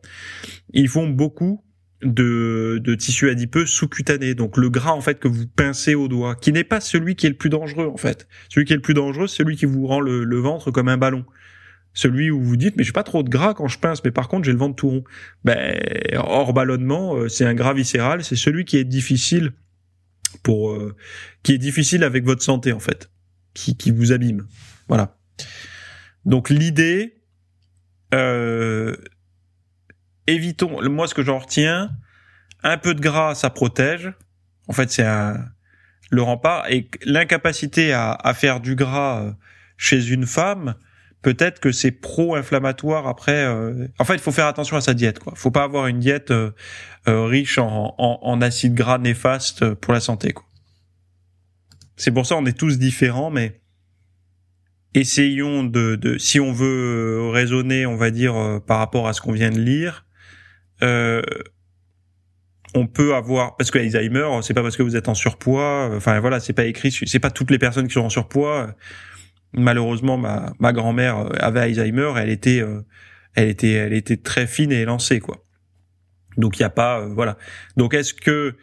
Ils 0.74 0.88
font 0.88 1.08
beaucoup 1.08 1.64
de, 2.02 2.80
de 2.84 2.96
tissu 2.96 3.30
adipeux 3.30 3.68
sous-cutané, 3.68 4.34
donc 4.34 4.58
le 4.58 4.72
gras 4.72 4.94
en 4.94 5.02
fait 5.02 5.20
que 5.20 5.28
vous 5.28 5.46
pincez 5.46 5.94
au 5.94 6.08
doigt, 6.08 6.34
qui 6.34 6.52
n'est 6.52 6.64
pas 6.64 6.80
celui 6.80 7.16
qui 7.16 7.28
est 7.28 7.30
le 7.30 7.38
plus 7.38 7.52
dangereux 7.52 7.86
en 7.94 7.98
fait. 7.98 8.28
Celui 8.50 8.66
qui 8.66 8.74
est 8.74 8.78
le 8.78 8.82
plus 8.82 8.96
dangereux, 8.96 9.28
c'est 9.28 9.38
celui 9.38 9.56
qui 9.56 9.68
vous 9.68 9.86
rend 9.86 10.00
le 10.00 10.40
ventre 10.40 10.72
comme 10.72 10.88
un 10.88 10.98
ballon. 10.98 11.24
Celui 11.94 12.32
où 12.32 12.42
vous 12.42 12.56
dites 12.56 12.78
mais 12.78 12.84
j'ai 12.84 12.94
pas 12.94 13.04
trop 13.04 13.24
de 13.24 13.30
gras 13.30 13.54
quand 13.54 13.68
je 13.68 13.78
pince, 13.78 14.04
mais 14.04 14.12
par 14.12 14.28
contre 14.28 14.46
j'ai 14.46 14.52
le 14.52 14.58
ventre 14.58 14.76
tout 14.76 14.90
rond. 14.90 15.04
Ben 15.44 15.78
hors 16.16 16.54
ballonnement, 16.54 17.16
euh, 17.16 17.28
c'est 17.28 17.46
un 17.46 17.54
gras 17.54 17.74
viscéral, 17.74 18.24
c'est 18.24 18.36
celui 18.36 18.66
qui 18.66 18.78
est 18.78 18.86
difficile 18.86 19.54
pour 20.44 20.72
euh, 20.72 20.96
qui 21.44 21.54
est 21.54 21.58
difficile 21.58 22.04
avec 22.04 22.24
votre 22.24 22.42
santé 22.42 22.72
en 22.72 22.80
fait, 22.80 23.10
qui, 23.54 23.76
qui 23.76 23.92
vous 23.92 24.12
abîme. 24.12 24.48
Voilà. 24.88 25.18
Donc 26.26 26.50
l'idée, 26.50 27.22
euh, 28.14 28.96
évitons. 30.28 30.90
Moi 30.90 31.08
ce 31.08 31.14
que 31.14 31.24
j'en 31.24 31.40
retiens, 31.40 31.92
un 32.64 32.78
peu 32.78 32.94
de 32.94 33.02
gras 33.02 33.36
ça 33.36 33.50
protège. 33.50 34.14
En 34.68 34.74
fait 34.74 34.90
c'est 34.92 35.06
un 35.06 35.46
le 36.12 36.22
rempart 36.22 36.70
et 36.70 36.90
l'incapacité 37.06 37.94
à, 37.94 38.12
à 38.12 38.34
faire 38.34 38.60
du 38.60 38.76
gras 38.76 39.24
euh, 39.24 39.32
chez 39.78 40.10
une 40.10 40.28
femme 40.28 40.76
peut-être 41.22 41.60
que 41.60 41.72
c'est 41.72 41.92
pro-inflammatoire 41.92 43.08
après. 43.08 43.46
Euh... 43.46 43.88
Enfin, 44.00 44.14
il 44.14 44.20
faut 44.20 44.32
faire 44.32 44.48
attention 44.48 44.78
à 44.78 44.82
sa 44.82 44.94
diète. 44.94 45.20
Quoi. 45.20 45.34
Faut 45.36 45.52
pas 45.52 45.64
avoir 45.64 45.88
une 45.88 46.00
diète 46.00 46.32
euh, 46.32 46.52
euh, 47.08 47.26
riche 47.26 47.58
en, 47.58 47.96
en, 47.98 48.20
en 48.22 48.42
acides 48.42 48.74
gras 48.74 48.98
néfastes 48.98 49.74
pour 49.76 49.94
la 49.94 50.00
santé. 50.00 50.34
C'est 51.96 52.12
pour 52.12 52.26
ça 52.26 52.36
on 52.36 52.46
est 52.46 52.58
tous 52.58 52.80
différents, 52.80 53.30
mais 53.30 53.62
essayons 54.94 55.64
de, 55.64 55.96
de 55.96 56.18
si 56.18 56.40
on 56.40 56.52
veut 56.52 57.30
raisonner, 57.32 57.86
on 57.86 57.96
va 57.96 58.12
dire 58.12 58.36
euh, 58.36 58.60
par 58.60 58.80
rapport 58.80 59.08
à 59.08 59.14
ce 59.14 59.22
qu'on 59.22 59.32
vient 59.32 59.52
de 59.52 59.60
lire. 59.60 60.06
Euh, 60.84 61.22
on 62.74 62.88
peut 62.88 63.16
avoir 63.16 63.58
parce 63.58 63.70
que 63.70 63.80
Alzheimer, 63.80 64.28
c'est 64.42 64.54
pas 64.54 64.62
parce 64.62 64.78
que 64.78 64.84
vous 64.84 64.96
êtes 64.96 65.10
en 65.10 65.14
surpoids. 65.14 65.92
Enfin 65.96 66.20
voilà, 66.20 66.40
c'est 66.40 66.54
pas 66.54 66.66
écrit. 66.66 66.92
C'est 66.92 67.20
pas 67.20 67.30
toutes 67.30 67.52
les 67.52 67.60
personnes 67.60 67.88
qui 67.88 67.94
sont 67.94 68.02
en 68.02 68.10
surpoids 68.10 68.74
malheureusement 69.54 70.18
ma, 70.18 70.54
ma 70.60 70.74
grand-mère 70.74 71.18
euh, 71.20 71.30
avait 71.40 71.60
Alzheimer, 71.62 72.14
elle 72.18 72.30
était 72.30 72.62
euh, 72.62 72.82
elle 73.36 73.50
était 73.50 73.74
elle 73.74 73.94
était 73.94 74.18
très 74.18 74.48
fine 74.48 74.72
et 74.72 74.82
élancée 74.82 75.20
quoi. 75.20 75.46
Donc 76.38 76.58
il 76.58 76.62
n'y 76.62 76.66
a 76.66 76.70
pas, 76.70 77.06
voilà. 77.08 77.38
Donc 77.76 77.94
est-ce 77.94 78.14
que 78.14 78.56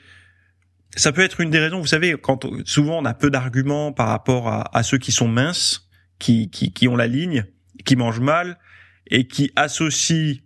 ça 0.96 1.12
peut 1.12 1.20
être 1.20 1.40
une 1.40 1.50
des 1.50 1.58
raisons, 1.58 1.80
vous 1.80 1.86
savez, 1.86 2.16
quand 2.20 2.46
souvent 2.64 2.98
on 2.98 3.04
a 3.04 3.14
peu 3.14 3.30
d'arguments 3.30 3.92
par 3.92 4.08
rapport 4.08 4.48
à, 4.48 4.76
à, 4.76 4.82
ceux 4.82 4.98
qui 4.98 5.12
sont 5.12 5.28
minces, 5.28 5.88
qui, 6.18 6.50
qui, 6.50 6.72
qui 6.72 6.88
ont 6.88 6.96
la 6.96 7.06
ligne, 7.06 7.44
qui 7.84 7.94
mangent 7.94 8.20
mal 8.20 8.58
et 9.06 9.26
qui 9.28 9.52
associent 9.54 10.36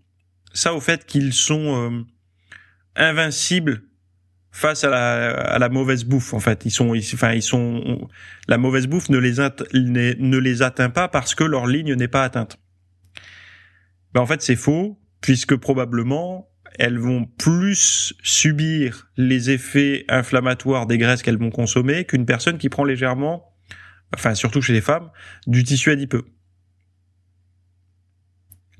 ça 0.52 0.74
au 0.74 0.80
fait 0.80 1.06
qu'ils 1.06 1.32
sont 1.32 1.90
euh, 1.90 2.02
invincibles 2.96 3.84
face 4.52 4.84
à 4.84 5.58
la, 5.58 5.68
mauvaise 5.70 6.04
bouffe 6.04 6.34
en 6.34 6.38
fait. 6.38 6.64
Ils 6.66 6.70
sont 6.70 6.94
enfin 7.14 7.32
ils 7.32 7.42
sont 7.42 8.08
la 8.46 8.58
mauvaise 8.58 8.86
bouffe 8.86 9.08
ne 9.08 9.18
les 9.18 9.34
ne 9.72 10.36
les 10.36 10.62
atteint 10.62 10.90
pas 10.90 11.08
parce 11.08 11.34
que 11.34 11.42
leur 11.42 11.66
ligne 11.66 11.94
n'est 11.94 12.08
pas 12.08 12.22
atteinte. 12.22 12.60
Ben 14.12 14.20
en 14.20 14.26
fait 14.26 14.42
c'est 14.42 14.56
faux 14.56 15.00
puisque 15.22 15.56
probablement 15.56 16.48
elles 16.78 16.98
vont 16.98 17.24
plus 17.24 18.14
subir 18.22 19.10
les 19.16 19.50
effets 19.50 20.04
inflammatoires 20.08 20.86
des 20.86 20.98
graisses 20.98 21.22
qu'elles 21.22 21.38
vont 21.38 21.50
consommer 21.50 22.04
qu'une 22.04 22.26
personne 22.26 22.58
qui 22.58 22.68
prend 22.68 22.84
légèrement 22.84 23.54
enfin 24.14 24.34
surtout 24.34 24.60
chez 24.60 24.74
les 24.74 24.82
femmes 24.82 25.10
du 25.46 25.64
tissu 25.64 25.90
adipeux. 25.90 26.26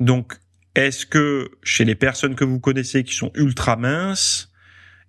Donc 0.00 0.34
est-ce 0.74 1.06
que 1.06 1.50
chez 1.62 1.86
les 1.86 1.94
personnes 1.94 2.34
que 2.34 2.44
vous 2.44 2.60
connaissez 2.60 3.04
qui 3.04 3.14
sont 3.14 3.30
ultra 3.34 3.76
minces, 3.76 4.51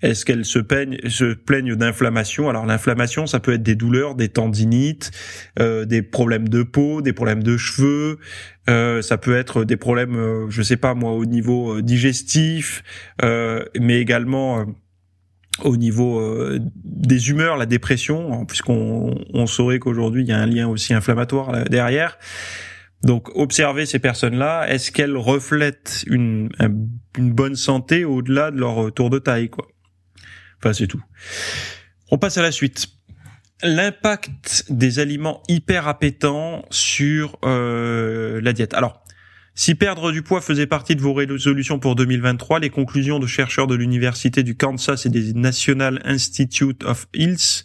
est-ce 0.03 0.25
qu'elles 0.25 0.45
se 0.45 0.59
plaignent, 0.59 0.97
se 1.07 1.33
plaignent 1.33 1.75
d'inflammation? 1.75 2.49
Alors 2.49 2.65
l'inflammation, 2.65 3.25
ça 3.25 3.39
peut 3.39 3.53
être 3.53 3.63
des 3.63 3.75
douleurs, 3.75 4.15
des 4.15 4.29
tendinites, 4.29 5.11
euh, 5.59 5.85
des 5.85 6.01
problèmes 6.01 6.49
de 6.49 6.61
peau, 6.61 7.01
des 7.01 7.13
problèmes 7.13 7.41
de 7.41 7.57
cheveux, 7.57 8.19
euh, 8.69 9.01
ça 9.01 9.17
peut 9.17 9.35
être 9.35 9.63
des 9.63 9.77
problèmes, 9.77 10.15
euh, 10.15 10.49
je 10.49 10.61
sais 10.61 10.77
pas 10.77 10.93
moi, 10.93 11.13
au 11.13 11.25
niveau 11.25 11.77
euh, 11.77 11.81
digestif, 11.81 12.83
mais 13.79 13.99
également 13.99 14.65
au 15.63 15.77
niveau 15.77 16.21
des 16.83 17.29
humeurs, 17.29 17.57
la 17.57 17.65
dépression, 17.65 18.45
puisqu'on 18.45 19.15
on 19.33 19.45
saurait 19.45 19.79
qu'aujourd'hui 19.79 20.23
il 20.23 20.29
y 20.29 20.31
a 20.31 20.39
un 20.39 20.47
lien 20.47 20.67
aussi 20.67 20.93
inflammatoire 20.93 21.63
derrière. 21.69 22.17
Donc, 23.03 23.29
observer 23.35 23.85
ces 23.85 23.99
personnes-là, 23.99 24.65
est-ce 24.69 24.91
qu'elles 24.91 25.17
reflètent 25.17 26.03
une, 26.07 26.49
une 27.17 27.31
bonne 27.31 27.55
santé 27.55 28.03
au-delà 28.03 28.49
de 28.49 28.59
leur 28.59 28.93
tour 28.93 29.09
de 29.09 29.19
taille, 29.19 29.49
quoi? 29.49 29.67
C'est 30.71 30.87
tout. 30.87 31.01
On 32.11 32.17
passe 32.17 32.37
à 32.37 32.41
la 32.41 32.51
suite. 32.51 32.87
L'impact 33.63 34.65
des 34.69 34.99
aliments 34.99 35.41
hyper 35.47 35.87
appétants 35.87 36.65
sur 36.69 37.37
euh, 37.43 38.41
la 38.41 38.53
diète. 38.53 38.73
Alors, 38.73 39.03
si 39.55 39.75
perdre 39.75 40.11
du 40.11 40.21
poids 40.21 40.41
faisait 40.41 40.65
partie 40.65 40.95
de 40.95 41.01
vos 41.01 41.13
résolutions 41.13 41.79
pour 41.79 41.95
2023, 41.95 42.59
les 42.59 42.69
conclusions 42.69 43.19
de 43.19 43.27
chercheurs 43.27 43.67
de 43.67 43.75
l'université 43.75 44.43
du 44.43 44.55
Kansas 44.55 45.05
et 45.05 45.09
des 45.09 45.33
National 45.33 46.01
Institute 46.05 46.83
of 46.83 47.07
Health 47.13 47.63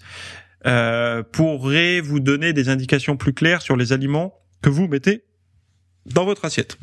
euh, 0.66 1.22
pourraient 1.22 2.00
vous 2.00 2.20
donner 2.20 2.52
des 2.52 2.68
indications 2.68 3.16
plus 3.16 3.32
claires 3.32 3.62
sur 3.62 3.76
les 3.76 3.92
aliments 3.92 4.34
que 4.60 4.68
vous 4.68 4.86
mettez 4.86 5.24
dans 6.04 6.24
votre 6.24 6.44
assiette. 6.44 6.78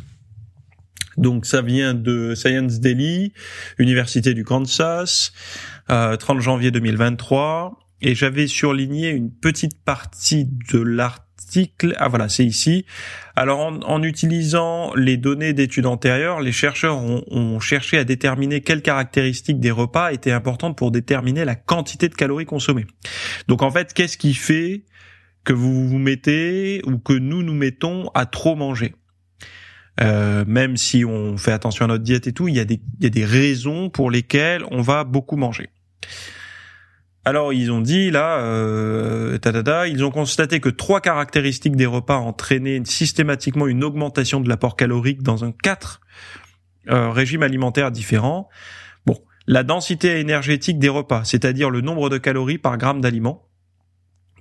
Donc 1.18 1.46
ça 1.46 1.62
vient 1.62 1.94
de 1.94 2.36
Science 2.36 2.80
Daily, 2.80 3.34
Université 3.78 4.34
du 4.34 4.44
Kansas, 4.44 5.34
euh, 5.90 6.18
30 6.18 6.40
janvier 6.40 6.72
2023, 6.72 7.80
et 8.02 8.16
j'avais 8.16 8.48
surligné 8.48 9.10
une 9.10 9.32
petite 9.32 9.84
partie 9.84 10.46
de 10.46 10.80
l'article. 10.80 11.96
Ah 11.98 12.08
voilà, 12.10 12.28
c'est 12.28 12.46
ici. 12.46 12.86
Alors 13.36 13.60
en, 13.60 14.04
utilisant 14.04 14.94
les 14.96 15.18
données 15.18 15.54
d'études 15.54 15.86
antérieures, 15.86 16.42
les 16.42 16.52
chercheurs 16.52 16.98
ont, 16.98 17.24
ont, 17.28 17.60
cherché 17.60 17.98
à 17.98 18.04
déterminer 18.04 18.62
quelles 18.62 18.82
caractéristiques 18.82 19.60
des 19.60 19.72
repas 19.72 20.12
étaient 20.12 20.32
importantes 20.32 20.78
pour 20.78 20.92
déterminer 20.92 21.46
la 21.46 21.56
quantité 21.56 22.10
de 22.10 22.16
calories 22.16 22.46
consommées. 22.46 22.88
Donc 23.48 23.62
en 23.62 23.72
fait, 23.72 23.94
qu'est-ce 23.94 24.18
qui 24.18 24.34
fait 24.34 24.84
que 25.44 25.54
vous 25.54 25.88
vous 25.88 26.00
mettez 26.00 26.82
ou 26.86 26.98
que 26.98 27.14
nous 27.14 27.44
nous 27.44 27.54
mettons 27.54 28.10
à 28.14 28.26
trop 28.26 28.56
manger? 28.56 28.96
Euh, 30.02 30.44
même 30.48 30.78
si 30.78 31.06
on 31.06 31.38
fait 31.38 31.52
attention 31.52 31.86
à 31.86 31.88
notre 31.88 32.04
diète 32.04 32.28
et 32.28 32.34
tout, 32.34 32.48
il 32.48 32.56
y, 32.56 32.60
a 32.60 32.66
des, 32.66 32.82
y 33.00 33.06
a 33.06 33.10
des 33.10 33.26
raisons 33.26 33.90
pour 33.90 34.12
lesquelles 34.12 34.64
on 34.72 34.82
va 34.82 35.04
beaucoup 35.04 35.38
manger. 35.38 35.70
Alors 37.28 37.54
ils 37.54 37.72
ont 37.72 37.82
dit 37.82 38.12
là, 38.12 38.38
euh, 38.40 39.38
ils 39.88 40.04
ont 40.04 40.12
constaté 40.12 40.60
que 40.60 40.70
trois 40.70 41.02
caractéristiques 41.02 41.76
des 41.76 41.88
repas 41.88 42.18
entraînaient 42.18 42.82
systématiquement 42.86 43.66
une 43.66 43.84
augmentation 43.84 44.42
de 44.42 44.48
l'apport 44.48 44.76
calorique 44.76 45.24
dans 45.24 45.44
un 45.44 45.52
quatre 45.52 46.02
euh, 46.90 47.10
régimes 47.10 47.42
alimentaires 47.42 47.90
différents. 47.90 48.48
Bon, 49.08 49.18
la 49.48 49.64
densité 49.64 50.20
énergétique 50.20 50.78
des 50.78 50.90
repas, 50.90 51.24
c'est-à-dire 51.24 51.72
le 51.72 51.82
nombre 51.82 52.10
de 52.10 52.20
calories 52.20 52.60
par 52.60 52.78
gramme 52.78 53.02
d'aliments, 53.02 53.48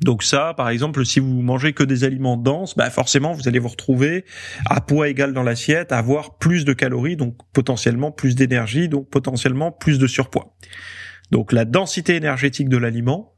donc 0.01 0.23
ça, 0.23 0.55
par 0.57 0.69
exemple, 0.71 1.05
si 1.07 1.21
vous 1.21 1.41
mangez 1.41 1.73
que 1.73 1.85
des 1.85 2.05
aliments 2.05 2.37
denses, 2.37 2.77
bah 2.77 2.91
forcément 2.91 3.33
vous 3.33 3.47
allez 3.47 3.61
vous 3.61 3.69
retrouver 3.69 4.25
à 4.69 4.81
poids 4.81 5.09
égal 5.09 5.33
dans 5.33 5.45
l'assiette, 5.45 5.93
à 5.93 5.99
avoir 5.99 6.37
plus 6.39 6.65
de 6.65 6.73
calories, 6.73 7.17
donc 7.17 7.37
potentiellement 7.53 8.11
plus 8.11 8.35
d'énergie, 8.35 8.89
donc 8.89 9.09
potentiellement 9.09 9.71
plus 9.71 9.99
de 9.99 10.07
surpoids. 10.07 10.57
Donc 11.31 11.53
la 11.53 11.65
densité 11.65 12.17
énergétique 12.17 12.69
de 12.69 12.77
l'aliment, 12.77 13.37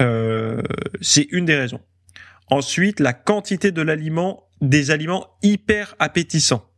euh, 0.00 0.62
c'est 1.00 1.26
une 1.30 1.46
des 1.46 1.56
raisons. 1.56 1.80
Ensuite, 2.48 3.00
la 3.00 3.12
quantité 3.12 3.72
de 3.72 3.82
l'aliment, 3.82 4.48
des 4.60 4.90
aliments 4.90 5.36
hyper 5.42 5.96
appétissants. 5.98 6.70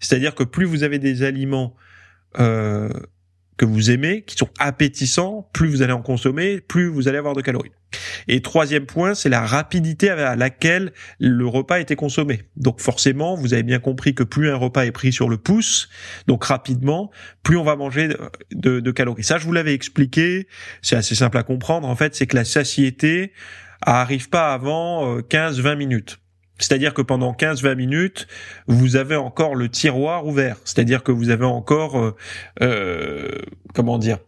C'est-à-dire 0.00 0.34
que 0.34 0.44
plus 0.44 0.64
vous 0.64 0.82
avez 0.82 0.98
des 0.98 1.22
aliments 1.22 1.74
euh, 2.38 2.88
que 3.58 3.66
vous 3.66 3.90
aimez, 3.90 4.22
qui 4.22 4.36
sont 4.36 4.48
appétissants, 4.58 5.50
plus 5.52 5.68
vous 5.68 5.82
allez 5.82 5.92
en 5.92 6.00
consommer, 6.00 6.60
plus 6.60 6.88
vous 6.88 7.08
allez 7.08 7.18
avoir 7.18 7.34
de 7.34 7.42
calories. 7.42 7.72
Et 8.28 8.40
troisième 8.40 8.86
point, 8.86 9.14
c'est 9.14 9.28
la 9.28 9.44
rapidité 9.44 10.10
à 10.10 10.36
laquelle 10.36 10.92
le 11.18 11.46
repas 11.46 11.80
été 11.80 11.96
consommé. 11.96 12.42
Donc 12.56 12.80
forcément, 12.80 13.34
vous 13.34 13.54
avez 13.54 13.62
bien 13.62 13.80
compris 13.80 14.14
que 14.14 14.22
plus 14.22 14.48
un 14.50 14.56
repas 14.56 14.84
est 14.84 14.92
pris 14.92 15.12
sur 15.12 15.28
le 15.28 15.36
pouce, 15.38 15.88
donc 16.26 16.44
rapidement, 16.44 17.10
plus 17.42 17.56
on 17.56 17.64
va 17.64 17.76
manger 17.76 18.08
de, 18.52 18.90
calories. 18.90 19.24
Ça, 19.24 19.38
je 19.38 19.44
vous 19.44 19.52
l'avais 19.52 19.74
expliqué, 19.74 20.46
c'est 20.80 20.96
assez 20.96 21.14
simple 21.14 21.36
à 21.36 21.42
comprendre. 21.42 21.88
En 21.88 21.96
fait, 21.96 22.14
c'est 22.14 22.26
que 22.26 22.36
la 22.36 22.44
satiété 22.44 23.32
arrive 23.82 24.28
pas 24.28 24.52
avant 24.54 25.18
15-20 25.18 25.66
euh, 25.66 25.76
minutes. 25.76 26.18
C'est-à-dire 26.58 26.92
que 26.92 27.02
pendant 27.02 27.32
15-20 27.32 27.74
minutes, 27.76 28.26
vous 28.66 28.96
avez 28.96 29.16
encore 29.16 29.54
le 29.54 29.68
tiroir 29.68 30.26
ouvert. 30.26 30.56
C'est-à-dire 30.64 31.02
que 31.02 31.12
vous 31.12 31.30
avez 31.30 31.44
encore, 31.44 31.98
euh, 31.98 32.16
euh, 32.62 33.28
comment 33.74 33.98
dire, 33.98 34.18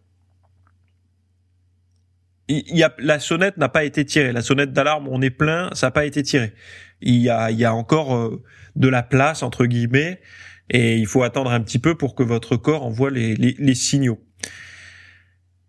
il 2.48 2.76
y 2.76 2.82
a, 2.82 2.92
la 2.98 3.20
sonnette 3.20 3.58
n'a 3.58 3.68
pas 3.68 3.84
été 3.84 4.04
tirée. 4.04 4.32
La 4.32 4.42
sonnette 4.42 4.72
d'alarme, 4.72 5.08
on 5.08 5.22
est 5.22 5.30
plein, 5.30 5.70
ça 5.72 5.88
n'a 5.88 5.90
pas 5.92 6.04
été 6.04 6.22
tiré. 6.22 6.52
Il 7.00 7.16
y 7.16 7.28
a, 7.30 7.74
encore 7.74 8.16
euh, 8.16 8.42
de 8.76 8.88
la 8.88 9.02
place 9.02 9.42
entre 9.42 9.66
guillemets, 9.66 10.20
et 10.68 10.96
il 10.96 11.06
faut 11.06 11.22
attendre 11.22 11.50
un 11.50 11.60
petit 11.60 11.78
peu 11.78 11.96
pour 11.96 12.14
que 12.14 12.22
votre 12.22 12.56
corps 12.56 12.84
envoie 12.84 13.10
les 13.10 13.74
signaux. 13.74 14.20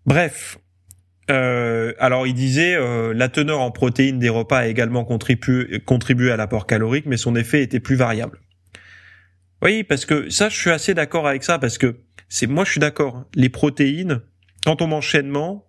Bref, 0.06 0.58
euh, 1.32 1.94
alors 1.98 2.28
il 2.28 2.34
disait 2.34 2.76
euh, 2.76 3.14
la 3.14 3.30
teneur 3.30 3.62
en 3.62 3.72
protéines 3.72 4.20
des 4.20 4.30
repas 4.30 4.60
a 4.60 4.68
également 4.68 5.06
contribué, 5.06 5.80
contribué 5.80 6.32
à 6.32 6.38
l'apport 6.38 6.68
calorique, 6.68 7.06
mais 7.06 7.18
son 7.18 7.36
effet 7.36 7.64
était 7.64 7.80
plus 7.80 7.96
variable. 7.96 8.40
Oui, 9.64 9.84
parce 9.84 10.06
que 10.06 10.30
ça, 10.30 10.50
je 10.50 10.58
suis 10.58 10.72
assez 10.72 10.94
d'accord 10.94 11.28
avec 11.28 11.44
ça, 11.44 11.58
parce 11.60 11.78
que 11.78 11.98
c'est 12.28 12.48
moi, 12.48 12.66
je 12.66 12.72
suis 12.72 12.80
d'accord. 12.80 13.16
Hein. 13.16 13.28
Les 13.36 13.50
protéines, 13.50 14.22
quand 14.66 14.82
on 14.82 14.92
enchaînement, 14.92 15.68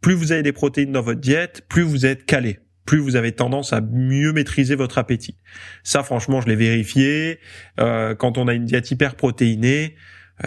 plus 0.00 0.14
vous 0.14 0.32
avez 0.32 0.42
des 0.42 0.52
protéines 0.52 0.92
dans 0.92 1.02
votre 1.02 1.20
diète, 1.20 1.64
plus 1.68 1.82
vous 1.82 2.06
êtes 2.06 2.26
calé, 2.26 2.60
plus 2.84 2.98
vous 2.98 3.16
avez 3.16 3.32
tendance 3.32 3.72
à 3.72 3.80
mieux 3.80 4.32
maîtriser 4.32 4.74
votre 4.74 4.98
appétit. 4.98 5.36
Ça, 5.82 6.02
franchement, 6.02 6.40
je 6.40 6.48
l'ai 6.48 6.56
vérifié. 6.56 7.40
Euh, 7.80 8.14
quand 8.14 8.38
on 8.38 8.46
a 8.46 8.54
une 8.54 8.66
diète 8.66 8.90
hyper 8.90 9.14
protéinée, 9.14 9.96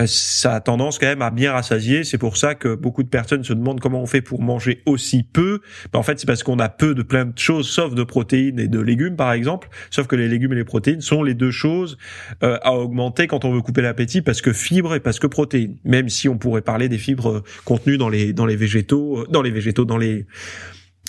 ça 0.05 0.55
a 0.55 0.59
tendance 0.59 0.97
quand 0.97 1.07
même 1.07 1.21
à 1.21 1.29
bien 1.29 1.51
rassasier. 1.51 2.03
C'est 2.03 2.17
pour 2.17 2.37
ça 2.37 2.55
que 2.55 2.75
beaucoup 2.75 3.03
de 3.03 3.09
personnes 3.09 3.43
se 3.43 3.53
demandent 3.53 3.79
comment 3.79 4.01
on 4.01 4.05
fait 4.05 4.21
pour 4.21 4.41
manger 4.41 4.81
aussi 4.85 5.23
peu. 5.23 5.61
Ben, 5.91 5.99
en 5.99 6.03
fait, 6.03 6.19
c'est 6.19 6.25
parce 6.25 6.43
qu'on 6.43 6.59
a 6.59 6.69
peu 6.69 6.95
de 6.95 7.03
plein 7.03 7.25
de 7.25 7.37
choses, 7.37 7.69
sauf 7.69 7.93
de 7.93 8.03
protéines 8.03 8.59
et 8.59 8.67
de 8.67 8.79
légumes, 8.79 9.15
par 9.15 9.31
exemple. 9.33 9.69
Sauf 9.91 10.07
que 10.07 10.15
les 10.15 10.27
légumes 10.27 10.53
et 10.53 10.57
les 10.57 10.63
protéines 10.63 11.01
sont 11.01 11.23
les 11.23 11.35
deux 11.35 11.51
choses 11.51 11.97
euh, 12.43 12.57
à 12.63 12.73
augmenter 12.73 13.27
quand 13.27 13.45
on 13.45 13.53
veut 13.53 13.61
couper 13.61 13.81
l'appétit, 13.81 14.21
parce 14.21 14.41
que 14.41 14.51
fibres 14.51 14.95
et 14.95 14.99
parce 14.99 15.19
que 15.19 15.27
protéines. 15.27 15.77
Même 15.83 16.09
si 16.09 16.27
on 16.27 16.37
pourrait 16.37 16.61
parler 16.61 16.89
des 16.89 16.97
fibres 16.97 17.43
contenues 17.65 17.97
dans 17.97 18.09
les 18.09 18.33
dans 18.33 18.45
les 18.45 18.55
végétaux, 18.55 19.19
euh, 19.19 19.27
dans 19.29 19.41
les 19.41 19.51
végétaux, 19.51 19.85
dans 19.85 19.97
les, 19.97 20.25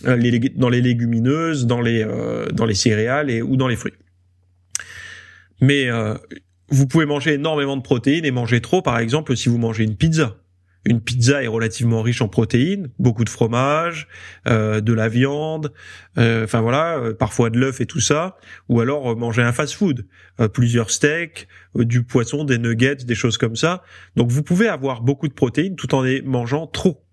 les 0.05 0.39
dans 0.51 0.69
les 0.69 0.81
légumineuses, 0.81 1.67
dans 1.67 1.81
les 1.81 2.07
dans 2.53 2.67
les 2.67 2.75
céréales 2.75 3.31
et 3.31 3.41
ou 3.41 3.57
dans 3.57 3.69
les 3.69 3.77
fruits. 3.77 3.95
Mais 5.61 5.89
vous 6.75 6.87
pouvez 6.87 7.07
manger 7.07 7.35
énormément 7.35 7.77
de 7.77 7.83
protéines 7.83 8.25
et 8.25 8.31
manger 8.31 8.61
trop, 8.61 8.83
par 8.83 8.99
exemple, 8.99 9.37
si 9.37 9.49
vous 9.49 9.59
mangez 9.59 9.85
une 9.85 9.97
pizza. 9.97 10.37
une 10.87 11.01
pizza 11.01 11.43
est 11.43 11.47
relativement 11.47 12.03
riche 12.03 12.21
en 12.21 12.29
protéines, 12.29 12.91
beaucoup 12.99 13.25
de 13.25 13.31
fromage, 13.31 14.07
euh, 14.47 14.83
de 14.83 14.93
la 14.93 15.09
viande, 15.09 15.73
euh, 16.19 16.45
enfin 16.45 16.61
voilà, 16.61 16.99
euh, 16.99 17.15
parfois 17.15 17.49
de 17.49 17.59
l'œuf 17.59 17.81
et 17.81 17.87
tout 17.87 18.01
ça, 18.01 18.37
ou 18.69 18.81
alors 18.81 19.17
manger 19.17 19.41
un 19.41 19.53
fast-food, 19.53 20.07
plusieurs 20.53 20.91
steaks, 20.91 21.49
du 21.75 22.03
poisson, 22.03 22.45
des 22.45 22.59
nuggets, 22.59 22.97
des 22.97 23.15
choses 23.15 23.39
comme 23.39 23.57
ça. 23.57 23.83
Donc 24.17 24.31
vous 24.31 24.43
pouvez 24.43 24.69
avoir 24.69 25.01
beaucoup 25.01 25.29
de 25.29 25.33
protéines 25.33 25.77
tout 25.77 25.95
en 25.95 26.03
les 26.03 26.21
mangeant 26.21 26.67
trop. 26.67 27.04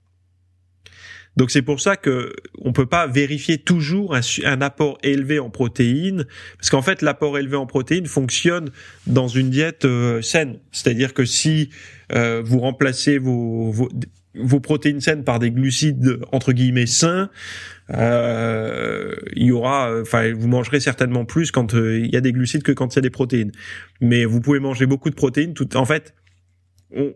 Donc 1.37 1.51
c'est 1.51 1.61
pour 1.61 1.79
ça 1.79 1.95
que 1.95 2.33
on 2.59 2.73
peut 2.73 2.85
pas 2.85 3.07
vérifier 3.07 3.57
toujours 3.57 4.15
un, 4.15 4.61
apport 4.61 4.97
élevé 5.01 5.39
en 5.39 5.49
protéines, 5.49 6.25
parce 6.57 6.69
qu'en 6.69 6.81
fait 6.81 7.01
l'apport 7.01 7.37
élevé 7.37 7.55
en 7.55 7.65
protéines 7.65 8.05
fonctionne 8.05 8.69
dans 9.07 9.27
une 9.27 9.49
diète 9.49 9.85
euh, 9.85 10.21
saine. 10.21 10.59
C'est-à-dire 10.71 11.13
que 11.13 11.25
si 11.25 11.69
euh, 12.11 12.41
vous 12.43 12.59
remplacez 12.59 13.17
vos, 13.17 13.71
vos, 14.35 14.59
protéines 14.59 14.99
saines 14.99 15.23
par 15.23 15.39
des 15.39 15.51
glucides 15.51 16.19
entre 16.33 16.51
guillemets 16.51 16.85
sains, 16.85 17.29
euh, 17.93 19.15
il 19.35 19.47
y 19.47 19.51
aura, 19.51 20.01
enfin, 20.01 20.33
vous 20.33 20.47
mangerez 20.47 20.81
certainement 20.81 21.23
plus 21.23 21.51
quand 21.51 21.73
il 21.73 22.09
y 22.11 22.17
a 22.17 22.21
des 22.21 22.33
glucides 22.33 22.63
que 22.63 22.71
quand 22.73 22.93
il 22.93 22.97
y 22.97 22.99
a 22.99 23.03
des 23.03 23.09
protéines. 23.09 23.51
Mais 24.01 24.25
vous 24.25 24.41
pouvez 24.41 24.59
manger 24.59 24.85
beaucoup 24.85 25.09
de 25.09 25.15
protéines. 25.15 25.53
Tout, 25.53 25.75
en 25.77 25.85
fait, 25.85 26.13
on, 26.95 27.13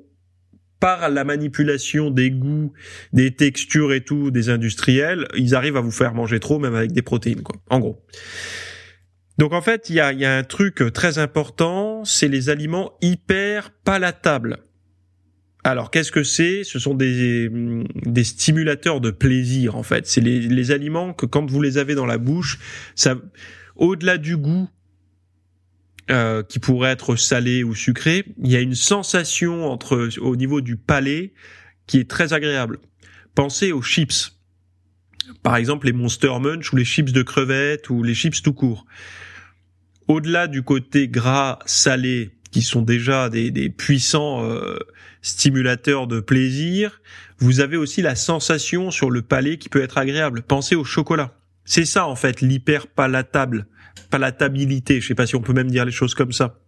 par 0.79 1.10
la 1.10 1.24
manipulation 1.24 2.12
des 2.12 2.32
goûts, 2.32 2.74
des 3.13 3.34
textures 3.34 3.94
et 3.94 4.01
tout 4.01 4.32
des 4.32 4.50
industriels, 4.50 5.27
ils 5.36 5.55
arrivent 5.55 5.77
à 5.77 5.82
vous 5.82 5.91
faire 5.91 6.13
manger 6.13 6.39
trop, 6.39 6.60
même 6.60 6.75
avec 6.75 6.91
des 6.91 7.01
protéines, 7.01 7.41
quoi. 7.41 7.55
En 7.70 7.79
gros. 7.79 8.05
Donc 9.38 9.53
en 9.53 9.62
fait, 9.62 9.89
il 9.89 9.96
y 9.96 10.00
a, 10.00 10.13
y 10.13 10.25
a 10.25 10.38
un 10.38 10.44
truc 10.44 10.84
très 10.94 11.17
important, 11.17 12.05
c'est 12.05 12.27
les 12.27 12.50
aliments 12.50 12.94
hyper 13.01 13.72
palatables. 13.84 14.60
Alors 15.63 15.89
qu'est-ce 15.91 16.12
que 16.12 16.24
c'est? 16.24 16.63
Ce 16.63 16.77
sont 16.77 16.94
des, 16.94 17.50
des 18.05 18.24
stimulateurs 18.24 19.01
de 19.01 19.10
plaisir 19.12 19.75
en 19.75 19.84
fait. 19.84 20.05
C'est 20.05 20.22
les, 20.22 20.39
les 20.41 20.72
aliments 20.72 21.12
que 21.12 21.25
quand 21.25 21.50
vous 21.50 21.62
les 21.62 21.77
avez 21.77 21.96
dans 21.96 22.05
la 22.05 22.20
bouche, 22.20 22.60
ça, 22.94 23.15
au-delà 23.75 24.17
du 24.17 24.38
goût, 24.38 24.70
euh, 26.12 26.43
qui 26.43 26.59
pourrait 26.59 26.91
être 26.91 27.15
salé 27.15 27.63
ou 27.63 27.74
sucré, 27.74 28.25
il 28.43 28.51
y 28.51 28.55
a 28.55 28.62
une 28.62 28.75
sensation 28.75 29.69
entre 29.71 30.09
au 30.19 30.35
niveau 30.35 30.62
du 30.62 30.77
palais 30.77 31.33
qui 31.88 31.97
est 31.97 32.09
très 32.09 32.33
agréable. 32.33 32.79
Pensez 33.33 33.71
aux 33.71 33.81
chips. 33.81 34.31
Par 35.41 35.55
exemple, 35.55 35.88
les 35.88 35.93
Monster 35.93 36.33
Munch 36.39 36.71
ou 36.71 36.75
les 36.75 36.85
chips 36.85 37.12
de 37.12 37.24
crevettes 37.24 37.89
ou 37.89 38.03
les 38.03 38.13
chips 38.13 38.41
tout 38.41 38.53
court. 38.53 38.85
Au-delà 40.07 40.47
du 40.47 40.62
côté 40.62 41.07
gras, 41.07 41.59
salé, 41.65 42.29
qui 42.51 42.62
sont 42.62 42.83
déjà 42.83 43.29
des, 43.29 43.50
des 43.50 43.69
puissants 43.69 44.43
euh, 44.43 44.77
stimulateurs 45.24 46.05
de 46.05 46.19
plaisir, 46.19 47.01
vous 47.39 47.59
avez 47.59 47.77
aussi 47.77 48.01
la 48.01 48.15
sensation 48.15 48.91
sur 48.91 49.09
le 49.09 49.21
palais 49.21 49.57
qui 49.57 49.69
peut 49.69 49.81
être 49.81 49.97
agréable. 49.97 50.43
Pensez 50.43 50.75
au 50.75 50.83
chocolat. 50.83 51.35
C'est 51.65 51.86
ça 51.86 52.07
en 52.07 52.15
fait 52.15 52.41
l'hyper 52.41 52.88
palatable 52.88 53.67
palatabilité. 54.10 55.01
Je 55.01 55.07
sais 55.07 55.15
pas 55.15 55.25
si 55.25 55.36
on 55.36 55.41
peut 55.41 55.53
même 55.53 55.69
dire 55.69 55.86
les 55.86 55.91
choses 55.91 56.13
comme 56.13 56.31
ça. 56.31 56.60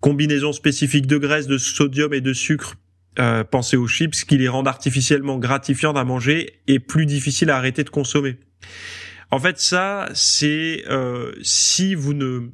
Combinaison 0.00 0.52
spécifique 0.52 1.06
de 1.06 1.18
graisse, 1.18 1.46
de 1.46 1.58
sodium 1.58 2.12
et 2.12 2.20
de 2.20 2.32
sucre. 2.32 2.74
Euh, 3.18 3.44
pensez 3.44 3.76
aux 3.76 3.86
chips 3.86 4.24
qui 4.24 4.38
les 4.38 4.48
rendent 4.48 4.68
artificiellement 4.68 5.38
gratifiants 5.38 5.92
à 5.92 6.04
manger 6.04 6.60
et 6.66 6.78
plus 6.80 7.06
difficiles 7.06 7.50
à 7.50 7.56
arrêter 7.58 7.84
de 7.84 7.90
consommer. 7.90 8.38
En 9.30 9.38
fait, 9.38 9.58
ça, 9.58 10.08
c'est 10.14 10.84
euh, 10.88 11.32
si 11.42 11.94
vous 11.94 12.14
ne 12.14 12.48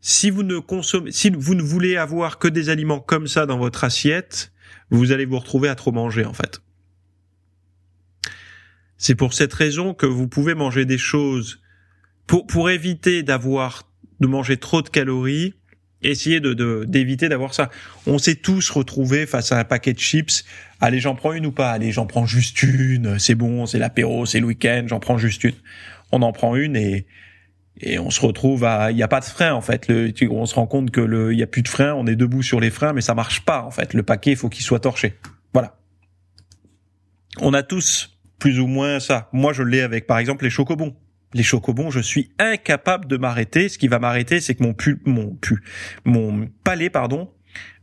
si 0.00 0.30
vous 0.30 0.42
ne 0.42 0.58
consommez, 0.58 1.12
si 1.12 1.30
vous 1.30 1.54
ne 1.54 1.62
voulez 1.62 1.96
avoir 1.96 2.38
que 2.38 2.48
des 2.48 2.68
aliments 2.68 3.00
comme 3.00 3.26
ça 3.26 3.46
dans 3.46 3.58
votre 3.58 3.84
assiette, 3.84 4.52
vous 4.90 5.12
allez 5.12 5.26
vous 5.26 5.38
retrouver 5.38 5.68
à 5.68 5.74
trop 5.74 5.92
manger 5.92 6.24
en 6.24 6.32
fait. 6.32 6.60
C'est 9.02 9.14
pour 9.14 9.32
cette 9.32 9.54
raison 9.54 9.94
que 9.94 10.04
vous 10.04 10.28
pouvez 10.28 10.54
manger 10.54 10.84
des 10.84 10.98
choses 10.98 11.62
pour 12.26 12.46
pour 12.46 12.68
éviter 12.68 13.22
d'avoir 13.22 13.90
de 14.20 14.26
manger 14.26 14.58
trop 14.58 14.82
de 14.82 14.90
calories, 14.90 15.54
essayer 16.02 16.38
de 16.38 16.84
d'éviter 16.84 17.30
d'avoir 17.30 17.54
ça. 17.54 17.70
On 18.06 18.18
s'est 18.18 18.34
tous 18.34 18.68
retrouvés 18.68 19.24
face 19.24 19.52
à 19.52 19.58
un 19.58 19.64
paquet 19.64 19.94
de 19.94 19.98
chips. 19.98 20.44
Allez, 20.82 21.00
j'en 21.00 21.14
prends 21.14 21.32
une 21.32 21.46
ou 21.46 21.50
pas? 21.50 21.70
Allez, 21.70 21.92
j'en 21.92 22.04
prends 22.04 22.26
juste 22.26 22.62
une. 22.62 23.18
C'est 23.18 23.34
bon, 23.34 23.64
c'est 23.64 23.78
l'apéro, 23.78 24.26
c'est 24.26 24.38
le 24.38 24.44
week-end, 24.44 24.84
j'en 24.86 25.00
prends 25.00 25.16
juste 25.16 25.44
une. 25.44 25.56
On 26.12 26.20
en 26.20 26.32
prend 26.32 26.54
une 26.54 26.76
et 26.76 27.06
et 27.80 27.98
on 27.98 28.10
se 28.10 28.20
retrouve 28.20 28.64
à 28.64 28.90
il 28.90 28.98
y 28.98 29.02
a 29.02 29.08
pas 29.08 29.20
de 29.20 29.24
frein 29.24 29.54
en 29.54 29.62
fait. 29.62 29.90
On 30.30 30.44
se 30.44 30.54
rend 30.54 30.66
compte 30.66 30.90
que 30.90 31.00
le 31.00 31.32
il 31.32 31.38
y 31.38 31.42
a 31.42 31.46
plus 31.46 31.62
de 31.62 31.68
frein, 31.68 31.94
on 31.94 32.06
est 32.06 32.16
debout 32.16 32.42
sur 32.42 32.60
les 32.60 32.70
freins, 32.70 32.92
mais 32.92 33.00
ça 33.00 33.14
marche 33.14 33.46
pas 33.46 33.62
en 33.62 33.70
fait. 33.70 33.94
Le 33.94 34.02
paquet, 34.02 34.32
il 34.32 34.36
faut 34.36 34.50
qu'il 34.50 34.62
soit 34.62 34.80
torché. 34.80 35.14
Voilà. 35.54 35.78
On 37.38 37.54
a 37.54 37.62
tous 37.62 38.09
plus 38.40 38.58
ou 38.58 38.66
moins 38.66 38.98
ça. 38.98 39.28
Moi, 39.32 39.52
je 39.52 39.62
l'ai 39.62 39.82
avec 39.82 40.08
par 40.08 40.18
exemple 40.18 40.42
les 40.44 40.50
chocobons 40.50 40.96
les 41.32 41.42
chocobons, 41.42 41.90
je 41.90 42.00
suis 42.00 42.32
incapable 42.38 43.06
de 43.06 43.16
m'arrêter. 43.16 43.68
Ce 43.68 43.78
qui 43.78 43.88
va 43.88 43.98
m'arrêter, 43.98 44.40
c'est 44.40 44.54
que 44.54 44.62
mon 44.62 44.74
pu, 44.74 45.00
mon 45.04 45.34
pu, 45.36 45.62
mon 46.04 46.48
palais, 46.64 46.90
pardon, 46.90 47.32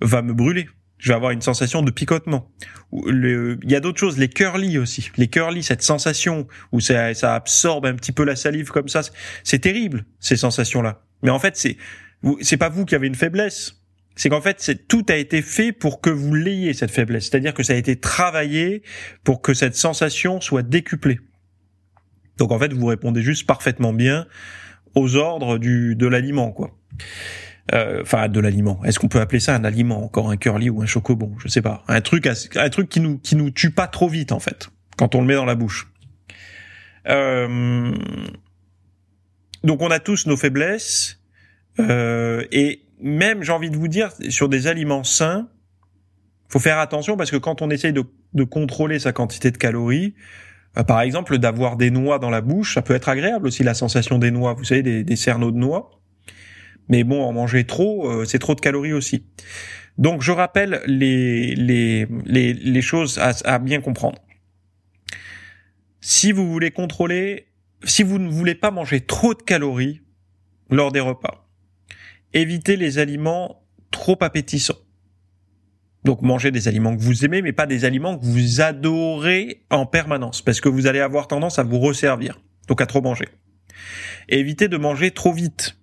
va 0.02 0.22
me 0.22 0.34
brûler. 0.34 0.67
Je 0.98 1.10
vais 1.10 1.15
avoir 1.15 1.32
une 1.32 1.41
sensation 1.41 1.84
de 1.84 1.91
picotement. 1.91 2.52
il 2.91 3.58
y 3.63 3.76
a 3.76 3.80
d'autres 3.80 4.00
choses, 4.00 4.17
les 4.17 4.30
curly 4.30 4.78
aussi. 4.80 5.12
Les 5.15 5.28
curly, 5.28 5.62
cette 5.62 5.84
sensation 5.84 6.48
où 6.72 6.80
ça, 6.80 7.13
ça 7.13 7.36
absorbe 7.36 7.86
un 7.86 7.93
petit 7.93 8.12
peu 8.12 8.24
la 8.24 8.36
salive 8.36 8.70
comme 8.70 8.88
ça, 8.88 9.02
c'est 9.43 9.60
terrible 9.60 10.06
ces 10.20 10.36
sensations-là. 10.36 11.04
Mais 11.22 11.30
en 11.30 11.39
fait, 11.39 11.56
c'est 11.56 11.78
c'est 12.41 12.58
pas 12.58 12.70
vous 12.70 12.86
qui 12.86 12.96
avez 12.96 13.08
une 13.08 13.15
faiblesse. 13.15 13.84
C'est 14.18 14.30
qu'en 14.30 14.42
fait, 14.42 14.88
tout 14.90 15.06
a 15.08 15.16
été 15.16 15.42
fait 15.42 15.72
pour 15.72 16.02
que 16.02 16.10
vous 16.10 16.34
l'ayez 16.34 16.74
cette 16.74 16.92
faiblesse. 16.92 17.30
C'est-à-dire 17.30 17.54
que 17.54 17.64
ça 17.64 17.74
a 17.74 17.76
été 17.78 17.96
travaillé 17.96 18.84
pour 19.24 19.42
que 19.42 19.54
cette 19.54 19.76
sensation 19.76 20.42
soit 20.42 20.64
décuplée. 20.64 21.20
Donc 22.38 22.52
en 22.52 22.60
fait, 22.60 22.74
vous 22.74 22.86
répondez 22.86 23.22
juste 23.22 23.48
parfaitement 23.48 23.94
bien 23.94 24.28
aux 24.96 25.16
ordres 25.16 25.58
du 25.58 25.96
de 25.96 26.08
l'aliment, 26.08 26.52
quoi. 26.52 26.78
Euh, 27.74 28.02
enfin, 28.02 28.28
de 28.28 28.40
l'aliment. 28.40 28.84
Est-ce 28.84 28.98
qu'on 29.00 29.08
peut 29.08 29.20
appeler 29.22 29.40
ça 29.40 29.56
un 29.56 29.64
aliment? 29.64 30.04
Encore 30.04 30.30
un 30.30 30.38
curly 30.38 30.70
ou 30.70 30.82
un 30.82 30.86
chocobon? 30.86 31.36
Je 31.40 31.48
sais 31.48 31.62
pas. 31.62 31.84
Un 31.88 32.02
truc, 32.02 32.28
un 32.28 32.70
truc 32.70 32.90
qui 32.90 33.00
nous 33.00 33.18
qui 33.20 33.36
nous 33.36 33.52
tue 33.52 33.72
pas 33.72 33.88
trop 33.88 34.10
vite 34.10 34.32
en 34.32 34.40
fait 34.40 34.70
quand 34.98 35.16
on 35.16 35.22
le 35.22 35.28
met 35.28 35.36
dans 35.36 35.46
la 35.46 35.56
bouche. 35.56 35.88
Euh, 37.08 37.94
donc 39.64 39.82
on 39.82 39.92
a 39.92 40.00
tous 40.00 40.28
nos 40.28 40.36
faiblesses 40.36 41.22
euh, 41.80 42.44
et 42.52 42.82
même 43.02 43.44
j'ai 43.44 43.52
envie 43.52 43.70
de 43.70 43.78
vous 43.78 43.88
dire 43.88 44.12
sur 44.30 44.50
des 44.50 44.68
aliments 44.68 45.04
sains, 45.04 45.50
faut 46.50 46.60
faire 46.60 46.80
attention 46.80 47.18
parce 47.18 47.32
que 47.32 47.38
quand 47.38 47.62
on 47.62 47.70
essaye 47.70 47.94
de, 47.94 48.04
de 48.34 48.44
contrôler 48.44 49.00
sa 49.00 49.12
quantité 49.12 49.52
de 49.52 49.58
calories, 49.58 50.16
euh, 50.78 50.84
par 50.84 51.02
exemple, 51.02 51.38
d'avoir 51.38 51.76
des 51.76 51.92
noix 51.92 52.20
dans 52.20 52.30
la 52.30 52.42
bouche, 52.42 52.76
ça 52.76 52.82
peut 52.82 52.96
être 52.96 53.10
agréable 53.10 53.48
aussi 53.48 53.64
la 53.64 53.74
sensation 53.74 54.18
des 54.18 54.32
noix. 54.32 54.54
Vous 54.54 54.64
savez, 54.64 54.84
des, 54.84 55.04
des 55.04 55.16
cerneaux 55.16 55.52
de 55.52 55.58
noix. 55.58 55.92
Mais 56.90 57.04
bon, 57.04 57.22
en 57.24 57.34
manger 57.34 57.66
trop, 57.66 58.10
euh, 58.10 58.26
c'est 58.26 58.40
trop 58.40 58.56
de 58.56 58.62
calories 58.62 58.94
aussi. 58.94 59.26
Donc, 59.98 60.22
je 60.22 60.32
rappelle 60.32 60.82
les 60.86 61.56
les 61.56 62.08
les, 62.26 62.54
les 62.54 62.82
choses 62.82 63.18
à, 63.20 63.34
à 63.46 63.60
bien 63.60 63.82
comprendre. 63.82 64.20
Si 66.00 66.32
vous 66.32 66.50
voulez 66.50 66.72
contrôler, 66.72 67.48
si 67.84 68.04
vous 68.04 68.20
ne 68.20 68.30
voulez 68.30 68.56
pas 68.56 68.72
manger 68.72 69.02
trop 69.02 69.34
de 69.34 69.42
calories 69.42 70.02
lors 70.70 70.92
des 70.92 71.00
repas, 71.02 71.47
évitez 72.34 72.76
les 72.76 73.00
aliments 73.00 73.63
trop 73.92 74.18
appétissants. 74.22 74.78
Donc 76.04 76.22
mangez 76.22 76.52
des 76.52 76.68
aliments 76.68 76.96
que 76.96 77.02
vous 77.02 77.26
aimez, 77.26 77.42
mais 77.42 77.52
pas 77.52 77.66
des 77.66 77.84
aliments 77.84 78.18
que 78.18 78.26
vous 78.26 78.62
adorez 78.62 79.66
en 79.70 79.86
permanence, 79.86 80.42
parce 80.42 80.62
que 80.62 80.70
vous 80.70 80.88
allez 80.88 81.00
avoir 81.00 81.28
tendance 81.28 81.60
à 81.60 81.63
vous 81.63 81.80
resservir, 81.80 82.40
donc 82.68 82.82
à 82.82 82.86
trop 82.86 83.02
manger. 83.02 83.28
évitez 84.30 84.68
de 84.68 84.78
manger 84.78 85.12
trop 85.12 85.34
vite. 85.34 85.78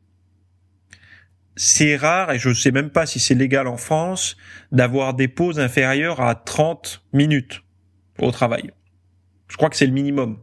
C'est 1.57 1.96
rare, 1.96 2.33
et 2.33 2.38
je 2.38 2.48
ne 2.48 2.54
sais 2.54 2.72
même 2.72 2.90
pas 2.90 3.07
si 3.07 3.20
c'est 3.20 3.35
légal 3.35 3.68
en 3.68 3.76
France, 3.76 4.37
d'avoir 4.72 5.14
des 5.14 5.28
pauses 5.28 5.61
inférieures 5.61 6.20
à 6.20 6.35
30 6.35 7.04
minutes 7.12 7.62
au 8.18 8.30
travail. 8.30 8.72
Je 9.48 9.57
crois 9.57 9.70
que 9.70 9.76
c'est 9.76 9.87
le 9.87 9.92
minimum. 9.92 10.38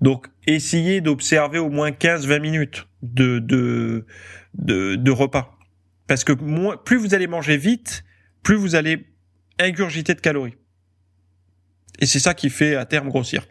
Donc 0.00 0.28
essayez 0.46 1.00
d'observer 1.00 1.58
au 1.58 1.70
moins 1.70 1.90
15-20 1.90 2.40
minutes 2.40 2.86
de, 3.02 3.38
de, 3.38 4.06
de, 4.54 4.96
de 4.96 5.10
repas. 5.10 5.58
Parce 6.06 6.24
que 6.24 6.32
moins, 6.32 6.76
plus 6.76 6.96
vous 6.96 7.14
allez 7.14 7.26
manger 7.26 7.56
vite, 7.56 8.04
plus 8.42 8.56
vous 8.56 8.74
allez 8.74 9.06
ingurgiter 9.58 10.14
de 10.14 10.20
calories. 10.20 10.56
Et 12.00 12.06
c'est 12.06 12.18
ça 12.18 12.34
qui 12.34 12.50
fait 12.50 12.76
à 12.76 12.84
terme 12.84 13.08
grossir. 13.08 13.46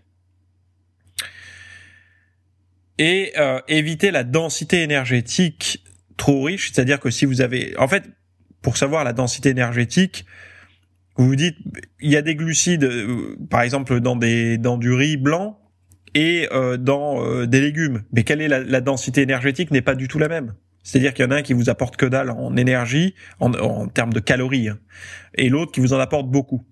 Et 2.99 3.33
euh, 3.37 3.59
éviter 3.67 4.11
la 4.11 4.23
densité 4.23 4.83
énergétique 4.83 5.83
trop 6.17 6.43
riche, 6.43 6.71
c'est-à-dire 6.71 6.99
que 6.99 7.09
si 7.09 7.25
vous 7.25 7.41
avez, 7.41 7.75
en 7.77 7.87
fait, 7.87 8.03
pour 8.61 8.77
savoir 8.77 9.03
la 9.03 9.13
densité 9.13 9.49
énergétique, 9.49 10.25
vous 11.15 11.27
vous 11.27 11.35
dites, 11.35 11.57
il 12.01 12.11
y 12.11 12.17
a 12.17 12.21
des 12.21 12.35
glucides, 12.35 12.83
euh, 12.83 13.35
par 13.49 13.61
exemple 13.61 13.99
dans 13.99 14.15
des 14.15 14.57
dans 14.57 14.77
du 14.77 14.93
riz 14.93 15.17
blanc 15.17 15.59
et 16.13 16.47
euh, 16.51 16.77
dans 16.77 17.45
des 17.45 17.61
légumes, 17.61 18.03
mais 18.11 18.23
quelle 18.23 18.41
est 18.41 18.47
la, 18.47 18.59
la 18.59 18.81
densité 18.81 19.21
énergétique 19.21 19.71
n'est 19.71 19.81
pas 19.81 19.95
du 19.95 20.07
tout 20.07 20.19
la 20.19 20.27
même. 20.27 20.53
C'est-à-dire 20.84 21.13
qu'il 21.13 21.26
y 21.26 21.28
en 21.28 21.32
a 21.32 21.38
un 21.38 21.41
qui 21.41 21.54
vous 21.54 21.69
apporte 21.69 21.96
que 21.98 22.06
dalle 22.06 22.30
en 22.30 22.56
énergie, 22.58 23.15
en, 23.39 23.88
termes 23.88 24.13
de 24.13 24.19
calories, 24.19 24.69
hein, 24.69 24.80
et 25.36 25.50
l'autre 25.50 25.72
qui 25.72 25.80
vous 25.80 25.93
en 25.93 26.00
apporte 26.00 26.28
beaucoup. 26.28 26.63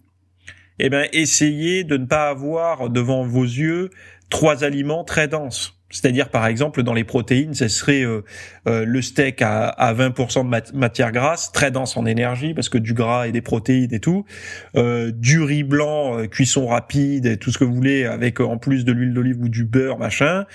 Eh 0.79 0.89
bien, 0.89 1.05
essayez 1.13 1.83
de 1.83 1.97
ne 1.97 2.05
pas 2.05 2.29
avoir 2.29 2.89
devant 2.89 3.23
vos 3.23 3.43
yeux 3.43 3.89
trois 4.29 4.63
aliments 4.63 5.03
très 5.03 5.27
denses. 5.27 5.77
C'est-à-dire, 5.91 6.29
par 6.29 6.47
exemple, 6.47 6.83
dans 6.83 6.93
les 6.93 7.03
protéines, 7.03 7.53
ce 7.53 7.67
serait 7.67 8.03
euh, 8.03 8.23
euh, 8.67 8.85
le 8.85 9.01
steak 9.01 9.41
à, 9.41 9.67
à 9.67 9.93
20% 9.93 10.43
de 10.43 10.77
matière 10.77 11.11
grasse, 11.11 11.51
très 11.51 11.69
dense 11.69 11.97
en 11.97 12.05
énergie, 12.05 12.53
parce 12.53 12.69
que 12.69 12.77
du 12.77 12.93
gras 12.93 13.27
et 13.27 13.33
des 13.33 13.41
protéines 13.41 13.93
et 13.93 13.99
tout, 13.99 14.25
euh, 14.77 15.11
du 15.13 15.41
riz 15.41 15.63
blanc, 15.63 16.25
cuisson 16.27 16.65
rapide, 16.65 17.25
et 17.25 17.37
tout 17.37 17.51
ce 17.51 17.57
que 17.57 17.65
vous 17.65 17.73
voulez, 17.73 18.05
avec 18.05 18.39
en 18.39 18.57
plus 18.57 18.85
de 18.85 18.93
l'huile 18.93 19.13
d'olive 19.13 19.41
ou 19.41 19.49
du 19.49 19.65
beurre, 19.65 19.99
machin, 19.99 20.45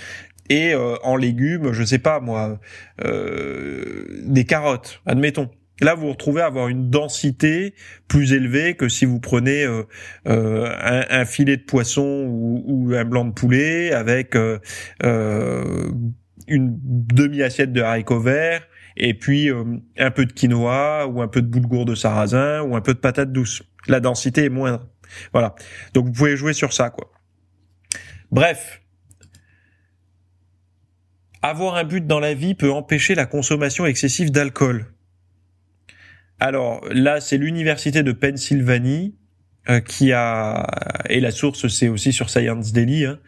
et 0.49 0.75
en 0.75 1.17
légumes, 1.17 1.73
je 1.73 1.83
sais 1.85 1.99
pas 1.99 2.21
moi, 2.21 2.59
des 3.03 4.45
carottes, 4.45 5.01
admettons. 5.07 5.51
Là, 5.81 5.95
vous 5.95 6.07
vous 6.07 6.13
retrouvez 6.13 6.41
à 6.41 6.47
avoir 6.47 6.69
une 6.69 6.89
densité 6.89 7.75
plus 8.09 8.33
élevée 8.33 8.75
que 8.75 8.89
si 8.89 9.05
vous 9.05 9.21
prenez 9.21 9.65
euh, 9.65 9.83
euh, 10.27 11.05
un, 11.11 11.25
filet 11.27 11.59
de 11.59 11.63
poisson 11.63 12.25
ou, 12.27 12.95
un 12.95 13.05
blanc 13.05 13.27
de 13.27 13.33
poulet 13.33 13.93
avec 13.93 14.37
euh, 14.37 14.59
une 16.49 16.79
demi-assiette 16.81 17.73
de 17.73 17.83
haricots 17.83 18.21
verts 18.21 18.67
et 18.97 19.13
puis 19.13 19.51
un 19.99 20.11
peu 20.11 20.25
de 20.25 20.33
quinoa 20.33 21.07
ou 21.07 21.21
un 21.21 21.29
peu 21.29 21.43
de 21.43 21.47
boulgour 21.47 21.85
de 21.85 21.95
sarrasin 21.95 22.63
ou 22.63 22.75
un 22.75 22.81
peu 22.81 22.95
de 22.95 22.99
patate 22.99 23.31
douce. 23.31 23.63
La 23.89 24.01
densité 24.01 24.45
est 24.45 24.51
moindre. 24.51 24.89
Voilà. 25.33 25.55
Donc 25.93 26.07
vous 26.07 26.13
pouvez 26.13 26.37
jouer 26.37 26.55
sur 26.55 26.73
ça, 26.73 26.89
quoi. 26.89 27.13
Bref, 28.31 28.81
avoir 31.49 31.77
un 31.77 31.85
but 31.85 32.07
dans 32.07 32.21
la 32.21 32.35
vie 32.35 32.55
peut 32.55 32.73
empêcher 32.73 33.15
la 33.15 33.27
consommation 33.27 33.87
excessive 33.87 34.31
d'alcool. 34.31 34.87
Alors 36.39 36.85
là, 36.91 37.21
c'est 37.21 37.39
l'université 37.39 38.03
de 38.03 38.13
Pennsylvanie 38.13 39.15
euh, 39.69 39.81
qui 39.81 40.13
a 40.13 40.67
et 41.09 41.21
la 41.21 41.31
source 41.31 41.67
c'est 41.69 41.89
aussi 41.89 42.13
sur 42.13 42.31
Science 42.31 42.73
Daily. 42.73 43.05
Hein, 43.05 43.19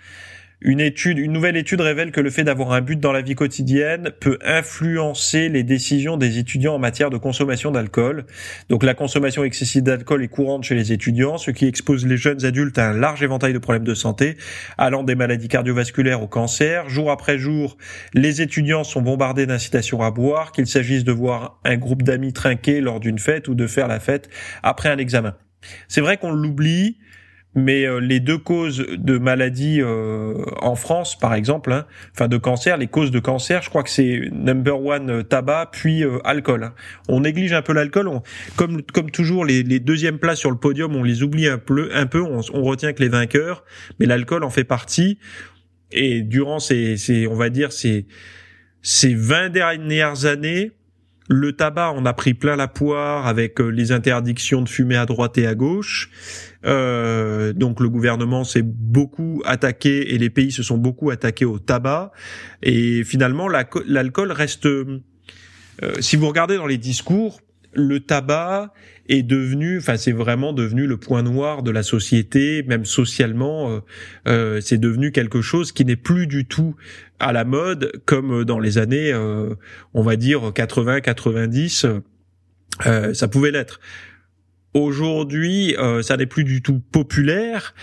une 0.60 0.80
étude, 0.80 1.18
une 1.18 1.32
nouvelle 1.32 1.56
étude 1.56 1.80
révèle 1.80 2.10
que 2.10 2.20
le 2.20 2.30
fait 2.30 2.42
d'avoir 2.42 2.72
un 2.72 2.80
but 2.80 2.98
dans 2.98 3.12
la 3.12 3.22
vie 3.22 3.36
quotidienne 3.36 4.10
peut 4.18 4.38
influencer 4.44 5.48
les 5.48 5.62
décisions 5.62 6.16
des 6.16 6.38
étudiants 6.38 6.74
en 6.74 6.78
matière 6.80 7.10
de 7.10 7.16
consommation 7.16 7.70
d'alcool. 7.70 8.24
Donc 8.68 8.82
la 8.82 8.94
consommation 8.94 9.44
excessive 9.44 9.84
d'alcool 9.84 10.24
est 10.24 10.28
courante 10.28 10.64
chez 10.64 10.74
les 10.74 10.92
étudiants, 10.92 11.38
ce 11.38 11.52
qui 11.52 11.66
expose 11.66 12.06
les 12.06 12.16
jeunes 12.16 12.44
adultes 12.44 12.78
à 12.78 12.90
un 12.90 12.92
large 12.92 13.22
éventail 13.22 13.52
de 13.52 13.58
problèmes 13.58 13.84
de 13.84 13.94
santé, 13.94 14.36
allant 14.78 15.04
des 15.04 15.14
maladies 15.14 15.48
cardiovasculaires 15.48 16.22
au 16.22 16.28
cancer. 16.28 16.88
Jour 16.88 17.12
après 17.12 17.38
jour, 17.38 17.76
les 18.14 18.42
étudiants 18.42 18.82
sont 18.82 19.00
bombardés 19.00 19.46
d'incitations 19.46 20.02
à 20.02 20.10
boire, 20.10 20.50
qu'il 20.50 20.66
s'agisse 20.66 21.04
de 21.04 21.12
voir 21.12 21.60
un 21.64 21.76
groupe 21.76 22.02
d'amis 22.02 22.32
trinquer 22.32 22.80
lors 22.80 22.98
d'une 22.98 23.20
fête 23.20 23.46
ou 23.46 23.54
de 23.54 23.66
faire 23.68 23.86
la 23.86 24.00
fête 24.00 24.28
après 24.64 24.88
un 24.88 24.98
examen. 24.98 25.36
C'est 25.88 26.00
vrai 26.00 26.16
qu'on 26.16 26.32
l'oublie, 26.32 26.98
mais 27.58 27.84
euh, 27.84 27.98
les 27.98 28.20
deux 28.20 28.38
causes 28.38 28.86
de 28.88 29.18
maladies 29.18 29.80
euh, 29.80 30.34
en 30.60 30.76
France, 30.76 31.18
par 31.18 31.34
exemple, 31.34 31.72
hein, 31.72 31.86
enfin 32.14 32.28
de 32.28 32.36
cancer, 32.36 32.76
les 32.76 32.86
causes 32.86 33.10
de 33.10 33.18
cancer, 33.18 33.62
je 33.62 33.68
crois 33.68 33.82
que 33.82 33.90
c'est 33.90 34.30
number 34.32 34.82
one 34.82 35.10
euh, 35.10 35.22
tabac 35.22 35.70
puis 35.72 36.04
alcool. 36.24 36.64
Hein. 36.64 36.74
On 37.08 37.20
néglige 37.20 37.52
un 37.52 37.62
peu 37.62 37.72
l'alcool, 37.72 38.08
comme 38.56 38.82
comme 38.82 39.10
toujours 39.10 39.44
les, 39.44 39.62
les 39.62 39.80
deuxièmes 39.80 40.18
places 40.18 40.38
sur 40.38 40.50
le 40.50 40.56
podium, 40.56 40.94
on 40.94 41.02
les 41.02 41.22
oublie 41.22 41.48
un 41.48 41.58
peu, 41.58 41.90
un 41.92 42.06
peu, 42.06 42.22
on, 42.22 42.40
on 42.52 42.62
retient 42.62 42.92
que 42.92 43.02
les 43.02 43.08
vainqueurs, 43.08 43.64
mais 43.98 44.06
l'alcool 44.06 44.44
en 44.44 44.50
fait 44.50 44.64
partie. 44.64 45.18
Et 45.90 46.22
durant 46.22 46.58
ces, 46.58 46.96
ces 46.96 47.26
on 47.26 47.34
va 47.34 47.50
dire 47.50 47.72
ces 47.72 48.06
ces 48.82 49.14
20 49.14 49.50
dernières 49.50 50.26
années, 50.26 50.72
le 51.28 51.52
tabac, 51.52 51.92
on 51.94 52.06
a 52.06 52.12
pris 52.14 52.34
plein 52.34 52.56
la 52.56 52.68
poire 52.68 53.26
avec 53.26 53.60
les 53.60 53.92
interdictions 53.92 54.62
de 54.62 54.68
fumer 54.68 54.96
à 54.96 55.04
droite 55.04 55.36
et 55.38 55.46
à 55.46 55.54
gauche. 55.54 56.10
Euh, 56.64 57.52
donc 57.52 57.80
le 57.80 57.88
gouvernement 57.88 58.44
s'est 58.44 58.64
beaucoup 58.64 59.42
attaqué 59.44 60.14
et 60.14 60.18
les 60.18 60.30
pays 60.30 60.50
se 60.50 60.62
sont 60.62 60.78
beaucoup 60.78 61.10
attaqués 61.10 61.44
au 61.44 61.58
tabac. 61.58 62.12
Et 62.62 63.04
finalement, 63.04 63.46
l'alcool 63.48 64.32
reste... 64.32 64.66
Euh, 64.66 65.00
si 66.00 66.16
vous 66.16 66.26
regardez 66.26 66.56
dans 66.56 66.66
les 66.66 66.78
discours, 66.78 67.40
le 67.72 68.00
tabac 68.00 68.72
est 69.08 69.22
devenu, 69.22 69.78
enfin 69.78 69.96
c'est 69.96 70.12
vraiment 70.12 70.52
devenu 70.52 70.86
le 70.86 70.96
point 70.96 71.22
noir 71.22 71.62
de 71.62 71.70
la 71.70 71.82
société, 71.82 72.62
même 72.64 72.84
socialement, 72.84 73.70
euh, 73.70 73.80
euh 74.26 74.60
c'est 74.60 74.78
devenu 74.78 75.12
quelque 75.12 75.40
chose 75.40 75.72
qui 75.72 75.84
n'est 75.84 75.96
plus 75.96 76.26
du 76.26 76.46
tout 76.46 76.76
à 77.18 77.32
la 77.32 77.44
mode 77.44 77.92
comme 78.04 78.44
dans 78.44 78.58
les 78.58 78.78
années, 78.78 79.12
euh, 79.12 79.54
on 79.94 80.02
va 80.02 80.16
dire 80.16 80.50
80-90, 80.50 82.00
euh, 82.86 83.14
ça 83.14 83.28
pouvait 83.28 83.50
l'être. 83.50 83.80
Aujourd'hui, 84.74 85.74
euh, 85.76 86.02
ça 86.02 86.16
n'est 86.16 86.26
plus 86.26 86.44
du 86.44 86.62
tout 86.62 86.80
populaire, 86.80 87.74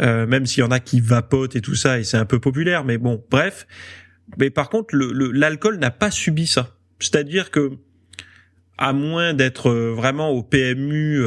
euh, 0.00 0.26
même 0.26 0.46
s'il 0.46 0.60
y 0.60 0.66
en 0.66 0.70
a 0.70 0.80
qui 0.80 1.00
vapotent 1.00 1.56
et 1.56 1.60
tout 1.60 1.74
ça, 1.74 1.98
et 1.98 2.04
c'est 2.04 2.16
un 2.16 2.24
peu 2.24 2.40
populaire, 2.40 2.84
mais 2.84 2.98
bon, 2.98 3.24
bref. 3.30 3.66
Mais 4.38 4.50
par 4.50 4.68
contre, 4.68 4.94
l'alcool 4.94 5.78
n'a 5.78 5.90
pas 5.90 6.10
subi 6.10 6.46
ça. 6.46 6.76
C'est-à-dire 6.98 7.50
que, 7.50 7.72
à 8.82 8.92
moins 8.92 9.32
d'être 9.32 9.70
euh, 9.70 9.94
vraiment 9.94 10.30
au 10.30 10.42
PMU 10.42 11.22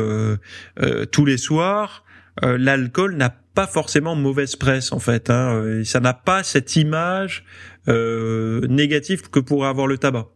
tous 1.11 1.25
les 1.25 1.37
soirs, 1.37 2.03
l'alcool 2.41 3.15
n'a 3.15 3.29
pas 3.29 3.67
forcément 3.67 4.15
mauvaise 4.15 4.55
presse 4.55 4.91
en 4.91 4.99
fait. 4.99 5.29
Hein, 5.29 5.81
ça 5.83 5.99
n'a 5.99 6.13
pas 6.13 6.43
cette 6.43 6.75
image 6.75 7.45
négative 7.87 9.29
que 9.29 9.39
pourrait 9.39 9.69
avoir 9.69 9.87
le 9.87 9.97
tabac. 9.97 10.27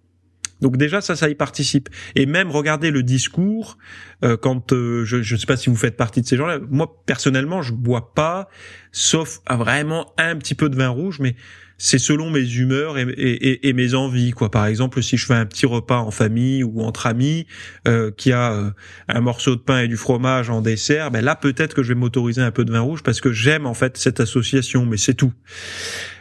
Donc 0.62 0.78
déjà 0.78 1.02
ça, 1.02 1.16
ça 1.16 1.30
y 1.30 1.36
participe. 1.36 1.90
Et 2.16 2.26
même 2.26 2.52
regarder 2.52 2.92
le 2.92 3.04
discours 3.04 3.78
euh, 4.24 4.38
quand 4.38 4.74
euh, 4.74 5.06
je 5.06 5.18
ne 5.18 5.40
sais 5.40 5.46
pas 5.46 5.58
si 5.58 5.70
vous 5.70 5.76
faites 5.76 5.98
partie 5.98 6.22
de 6.22 6.28
ces 6.28 6.38
gens-là. 6.38 6.60
Moi 6.70 7.02
personnellement, 7.06 7.62
je 7.62 7.74
bois 7.74 8.14
pas, 8.14 8.50
sauf 8.92 9.40
vraiment 9.50 10.14
un 10.18 10.36
petit 10.36 10.56
peu 10.56 10.70
de 10.70 10.76
vin 10.76 10.90
rouge, 10.90 11.20
mais 11.20 11.36
c'est 11.80 11.98
selon 11.98 12.30
mes 12.30 12.48
humeurs 12.56 12.98
et, 13.00 13.74
mes 13.74 13.96
envies. 13.96 14.32
Quoi. 14.32 14.52
Par 14.52 14.68
exemple, 14.68 15.02
si 15.02 15.18
je 15.18 15.26
fais 15.26 15.34
un 15.34 15.48
petit 15.48 15.66
repas 15.66 15.98
en 15.98 16.12
famille 16.12 16.64
ou 16.64 16.82
entre 16.82 17.08
amis, 17.08 17.48
euh, 17.88 18.12
qui 18.12 18.32
a 18.32 18.54
euh, 18.54 18.70
un 19.08 19.22
morceau 19.22 19.56
de 19.56 19.62
pain 19.62 19.80
et 19.80 19.88
du 19.88 19.98
fromage 19.98 20.52
en 20.52 20.62
dessert, 20.62 21.10
ben 21.10 21.24
là 21.24 21.36
peut-être 21.36 21.74
que 21.74 21.82
je 21.82 21.90
vais 21.90 22.00
m'autoriser 22.00 22.42
un 22.42 22.52
peu 22.52 22.66
de 22.66 22.72
vin 22.72 22.82
rouge 22.82 23.02
parce 23.02 23.22
que 23.22 23.32
j'aime 23.32 23.66
en 23.66 23.74
fait 23.74 23.98
cette 23.98 24.20
association, 24.20 24.86
mais 24.86 24.98
c'est 24.98 25.16
tout. 25.16 25.34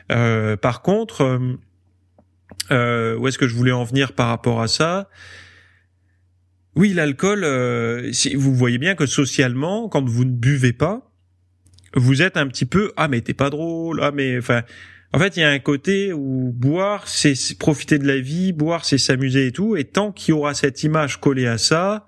par 0.09 0.81
contre 0.81 1.39
euh, 2.71 3.17
où 3.17 3.29
est-ce 3.29 3.39
que 3.39 3.49
je 3.49 3.55
voulais 3.55 3.73
en 3.73 3.85
venir 3.85 4.13
par 4.13 4.29
rapport 4.29 4.61
à 4.61 4.69
ça? 4.69 5.09
Oui, 6.77 6.93
l'alcool, 6.93 7.45
euh, 7.45 8.13
si, 8.13 8.35
vous 8.35 8.55
voyez 8.55 8.79
bien 8.79 8.95
que 8.95 9.07
socialement, 9.07 9.89
quand 9.89 10.07
vous 10.07 10.25
ne 10.25 10.31
buvez 10.31 10.73
pas, 10.73 11.11
vous 11.95 12.23
êtes 12.23 12.37
un 12.37 12.47
petit 12.47 12.67
peu 12.67 12.93
ah 12.97 13.09
mais 13.09 13.23
t'es 13.23 13.35
pas 13.35 13.51
drôle, 13.51 14.01
ah 14.03 14.11
mais 14.13 14.39
enfin. 14.39 14.63
En 15.15 15.19
fait, 15.19 15.37
il 15.37 15.41
y 15.41 15.43
a 15.43 15.51
un 15.51 15.59
côté 15.59 16.13
où 16.13 16.53
boire, 16.55 17.09
c'est 17.09 17.35
profiter 17.59 17.99
de 17.99 18.07
la 18.07 18.19
vie, 18.19 18.53
boire, 18.53 18.85
c'est 18.85 18.99
s'amuser 18.99 19.47
et 19.47 19.53
tout. 19.53 19.77
Et 19.77 19.85
tant 19.85 20.13
qu'il 20.13 20.35
y 20.35 20.39
aura 20.39 20.53
cette 20.53 20.83
image 20.83 21.19
collée 21.19 21.47
à 21.47 21.57
ça, 21.57 22.07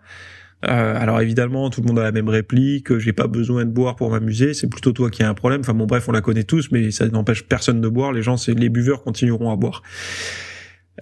euh, 0.66 1.00
alors 1.00 1.20
évidemment, 1.20 1.70
tout 1.70 1.80
le 1.80 1.86
monde 1.86 1.98
a 1.98 2.02
la 2.02 2.12
même 2.12 2.28
réplique. 2.28 2.98
J'ai 2.98 3.14
pas 3.14 3.26
besoin 3.26 3.64
de 3.64 3.70
boire 3.70 3.96
pour 3.96 4.10
m'amuser. 4.10 4.52
C'est 4.52 4.68
plutôt 4.68 4.92
toi 4.92 5.10
qui 5.10 5.22
as 5.22 5.28
un 5.28 5.34
problème. 5.34 5.60
Enfin 5.60 5.72
bon, 5.72 5.86
bref, 5.86 6.08
on 6.08 6.12
la 6.12 6.20
connaît 6.20 6.44
tous, 6.44 6.70
mais 6.72 6.90
ça 6.90 7.08
n'empêche 7.08 7.44
personne 7.44 7.80
de 7.80 7.88
boire. 7.88 8.12
Les 8.12 8.22
gens, 8.22 8.36
c'est 8.36 8.52
les 8.52 8.68
buveurs 8.68 9.02
continueront 9.02 9.50
à 9.50 9.56
boire. 9.56 9.82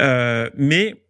Euh, 0.00 0.48
mais 0.56 1.02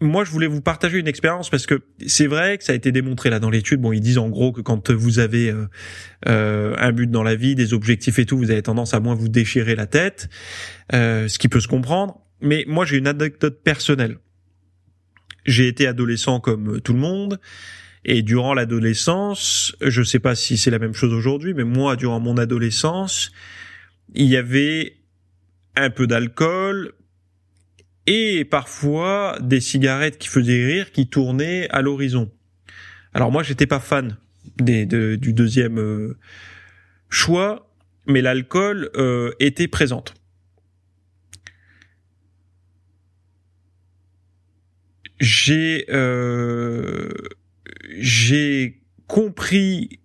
moi, 0.00 0.24
je 0.24 0.30
voulais 0.30 0.46
vous 0.46 0.60
partager 0.60 0.98
une 0.98 1.08
expérience 1.08 1.50
parce 1.50 1.66
que 1.66 1.82
c'est 2.06 2.26
vrai 2.26 2.58
que 2.58 2.64
ça 2.64 2.72
a 2.72 2.76
été 2.76 2.92
démontré 2.92 3.30
là 3.30 3.40
dans 3.40 3.50
l'étude. 3.50 3.80
Bon, 3.80 3.92
ils 3.92 4.00
disent 4.00 4.18
en 4.18 4.28
gros 4.28 4.52
que 4.52 4.60
quand 4.60 4.90
vous 4.90 5.18
avez 5.18 5.50
euh, 5.50 5.66
euh, 6.28 6.74
un 6.78 6.92
but 6.92 7.10
dans 7.10 7.24
la 7.24 7.34
vie, 7.34 7.54
des 7.54 7.74
objectifs 7.74 8.18
et 8.18 8.26
tout, 8.26 8.38
vous 8.38 8.50
avez 8.50 8.62
tendance 8.62 8.94
à 8.94 9.00
moins 9.00 9.14
vous 9.14 9.28
déchirer 9.28 9.74
la 9.74 9.86
tête, 9.86 10.28
euh, 10.92 11.26
ce 11.26 11.38
qui 11.38 11.48
peut 11.48 11.60
se 11.60 11.68
comprendre. 11.68 12.20
Mais 12.40 12.64
moi, 12.68 12.84
j'ai 12.84 12.96
une 12.96 13.08
anecdote 13.08 13.60
personnelle. 13.64 14.18
J'ai 15.46 15.66
été 15.66 15.86
adolescent 15.86 16.38
comme 16.38 16.80
tout 16.80 16.92
le 16.92 17.00
monde. 17.00 17.40
Et 18.04 18.22
durant 18.22 18.54
l'adolescence, 18.54 19.74
je 19.80 20.02
sais 20.02 20.20
pas 20.20 20.36
si 20.36 20.56
c'est 20.56 20.70
la 20.70 20.78
même 20.78 20.94
chose 20.94 21.12
aujourd'hui, 21.12 21.54
mais 21.54 21.64
moi, 21.64 21.96
durant 21.96 22.20
mon 22.20 22.36
adolescence, 22.36 23.32
il 24.14 24.26
y 24.26 24.36
avait 24.36 24.98
un 25.74 25.90
peu 25.90 26.06
d'alcool, 26.06 26.92
et 28.10 28.46
parfois 28.46 29.36
des 29.42 29.60
cigarettes 29.60 30.16
qui 30.16 30.28
faisaient 30.28 30.64
rire 30.64 30.92
qui 30.92 31.08
tournaient 31.08 31.68
à 31.68 31.82
l'horizon. 31.82 32.30
Alors 33.12 33.30
moi 33.30 33.42
j'étais 33.42 33.66
pas 33.66 33.80
fan 33.80 34.16
du 34.56 35.32
deuxième 35.34 35.78
euh, 35.78 36.16
choix, 37.10 37.70
mais 38.06 38.22
l'alcool 38.22 38.88
euh, 38.96 39.32
était 39.40 39.68
présente. 39.68 40.14
Euh, 45.50 47.10
j'ai 47.98 48.80
compris 49.06 50.00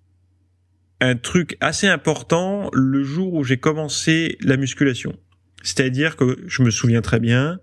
un 1.00 1.16
truc 1.16 1.56
assez 1.62 1.88
important 1.88 2.70
le 2.74 3.04
jour 3.04 3.34
où 3.34 3.44
j'ai 3.46 3.58
commencé 3.58 4.38
la 4.42 4.58
musculation. 4.58 5.18
C'est-à-dire 5.64 6.16
que 6.16 6.44
je 6.46 6.62
me 6.62 6.70
souviens 6.70 7.02
très 7.02 7.20
bien, 7.20 7.60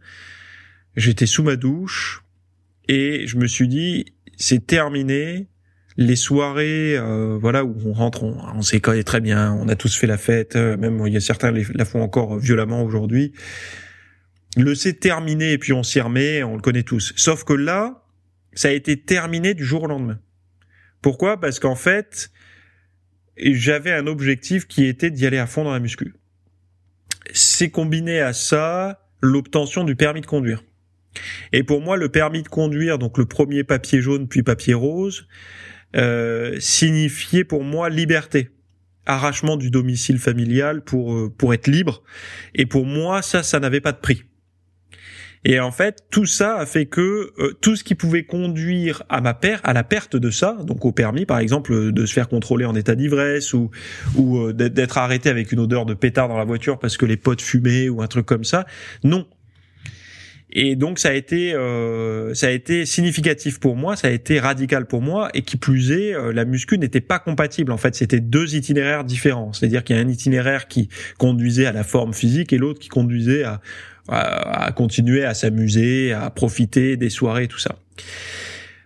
j'étais 0.96 1.26
sous 1.26 1.44
ma 1.44 1.56
douche 1.56 2.24
et 2.88 3.26
je 3.26 3.36
me 3.36 3.46
suis 3.46 3.68
dit 3.68 4.06
c'est 4.36 4.66
terminé. 4.66 5.48
Les 5.96 6.16
soirées, 6.16 6.96
euh, 6.96 7.36
voilà 7.38 7.64
où 7.64 7.76
on 7.84 7.92
rentre, 7.92 8.22
on, 8.22 8.38
on 8.54 8.80
connaît 8.80 9.02
très 9.02 9.20
bien, 9.20 9.52
on 9.52 9.68
a 9.68 9.76
tous 9.76 9.94
fait 9.94 10.06
la 10.06 10.16
fête, 10.16 10.56
euh, 10.56 10.76
même 10.78 11.02
il 11.06 11.12
y 11.12 11.16
a 11.16 11.20
certains 11.20 11.50
la 11.50 11.84
font 11.84 12.00
encore 12.00 12.38
violemment 12.38 12.82
aujourd'hui. 12.82 13.32
Le 14.56 14.74
c'est 14.74 14.94
terminé 14.94 15.52
et 15.52 15.58
puis 15.58 15.72
on 15.72 15.82
s'y 15.82 16.00
remet, 16.00 16.42
on 16.42 16.54
le 16.54 16.62
connaît 16.62 16.84
tous. 16.84 17.12
Sauf 17.16 17.44
que 17.44 17.52
là, 17.52 18.04
ça 18.54 18.68
a 18.68 18.70
été 18.70 19.00
terminé 19.00 19.52
du 19.52 19.64
jour 19.64 19.82
au 19.82 19.86
lendemain. 19.88 20.18
Pourquoi? 21.02 21.38
Parce 21.38 21.58
qu'en 21.58 21.76
fait, 21.76 22.30
j'avais 23.36 23.92
un 23.92 24.06
objectif 24.06 24.66
qui 24.66 24.86
était 24.86 25.10
d'y 25.10 25.26
aller 25.26 25.38
à 25.38 25.46
fond 25.46 25.64
dans 25.64 25.72
la 25.72 25.80
muscu. 25.80 26.14
C'est 27.32 27.70
combiné 27.70 28.20
à 28.20 28.32
ça 28.32 29.06
l'obtention 29.20 29.84
du 29.84 29.96
permis 29.96 30.20
de 30.20 30.26
conduire. 30.26 30.62
Et 31.52 31.62
pour 31.62 31.80
moi, 31.80 31.96
le 31.96 32.08
permis 32.08 32.42
de 32.42 32.48
conduire, 32.48 32.98
donc 32.98 33.18
le 33.18 33.26
premier 33.26 33.64
papier 33.64 34.00
jaune 34.00 34.28
puis 34.28 34.42
papier 34.42 34.74
rose, 34.74 35.26
euh, 35.96 36.58
signifiait 36.60 37.44
pour 37.44 37.64
moi 37.64 37.90
liberté, 37.90 38.50
arrachement 39.06 39.56
du 39.56 39.70
domicile 39.70 40.18
familial 40.18 40.82
pour 40.84 41.14
euh, 41.14 41.34
pour 41.36 41.52
être 41.52 41.66
libre. 41.66 42.02
Et 42.54 42.66
pour 42.66 42.86
moi, 42.86 43.22
ça, 43.22 43.42
ça 43.42 43.58
n'avait 43.58 43.80
pas 43.80 43.92
de 43.92 43.98
prix. 43.98 44.22
Et 45.44 45.58
en 45.58 45.70
fait, 45.72 46.04
tout 46.10 46.26
ça 46.26 46.58
a 46.58 46.66
fait 46.66 46.84
que 46.84 47.32
euh, 47.38 47.56
tout 47.62 47.74
ce 47.74 47.82
qui 47.82 47.94
pouvait 47.94 48.24
conduire 48.24 49.02
à 49.08 49.22
ma 49.22 49.32
perte, 49.32 49.66
à 49.66 49.72
la 49.72 49.82
perte 49.82 50.16
de 50.16 50.30
ça, 50.30 50.58
donc 50.64 50.84
au 50.84 50.92
permis 50.92 51.24
par 51.24 51.38
exemple 51.38 51.92
de 51.92 52.06
se 52.06 52.12
faire 52.12 52.28
contrôler 52.28 52.66
en 52.66 52.74
état 52.74 52.94
d'ivresse 52.94 53.54
ou 53.54 53.70
ou 54.16 54.38
euh, 54.38 54.52
d'être 54.52 54.98
arrêté 54.98 55.30
avec 55.30 55.50
une 55.50 55.60
odeur 55.60 55.86
de 55.86 55.94
pétard 55.94 56.28
dans 56.28 56.36
la 56.36 56.44
voiture 56.44 56.78
parce 56.78 56.98
que 56.98 57.06
les 57.06 57.16
potes 57.16 57.40
fumaient 57.40 57.88
ou 57.88 58.02
un 58.02 58.06
truc 58.06 58.26
comme 58.26 58.44
ça, 58.44 58.66
non. 59.02 59.26
Et 60.52 60.74
donc 60.74 60.98
ça 60.98 61.10
a 61.10 61.12
été 61.12 61.54
euh, 61.54 62.34
ça 62.34 62.48
a 62.48 62.50
été 62.50 62.84
significatif 62.84 63.60
pour 63.60 63.76
moi, 63.76 63.96
ça 63.96 64.08
a 64.08 64.10
été 64.10 64.40
radical 64.40 64.86
pour 64.86 65.00
moi 65.00 65.30
et 65.32 65.40
qui 65.40 65.56
plus 65.56 65.92
est, 65.92 66.12
la 66.34 66.44
muscu 66.44 66.76
n'était 66.76 67.00
pas 67.00 67.18
compatible. 67.18 67.72
En 67.72 67.78
fait, 67.78 67.94
c'était 67.94 68.20
deux 68.20 68.56
itinéraires 68.56 69.04
différents. 69.04 69.52
C'est-à-dire 69.54 69.84
qu'il 69.84 69.96
y 69.96 69.98
a 69.98 70.02
un 70.02 70.08
itinéraire 70.08 70.66
qui 70.66 70.88
conduisait 71.18 71.66
à 71.66 71.72
la 71.72 71.84
forme 71.84 72.12
physique 72.12 72.52
et 72.52 72.58
l'autre 72.58 72.80
qui 72.80 72.88
conduisait 72.88 73.44
à 73.44 73.60
à, 74.10 74.72
continuer 74.72 75.24
à 75.24 75.34
s'amuser, 75.34 76.12
à 76.12 76.30
profiter 76.30 76.96
des 76.96 77.10
soirées, 77.10 77.48
tout 77.48 77.58
ça. 77.58 77.76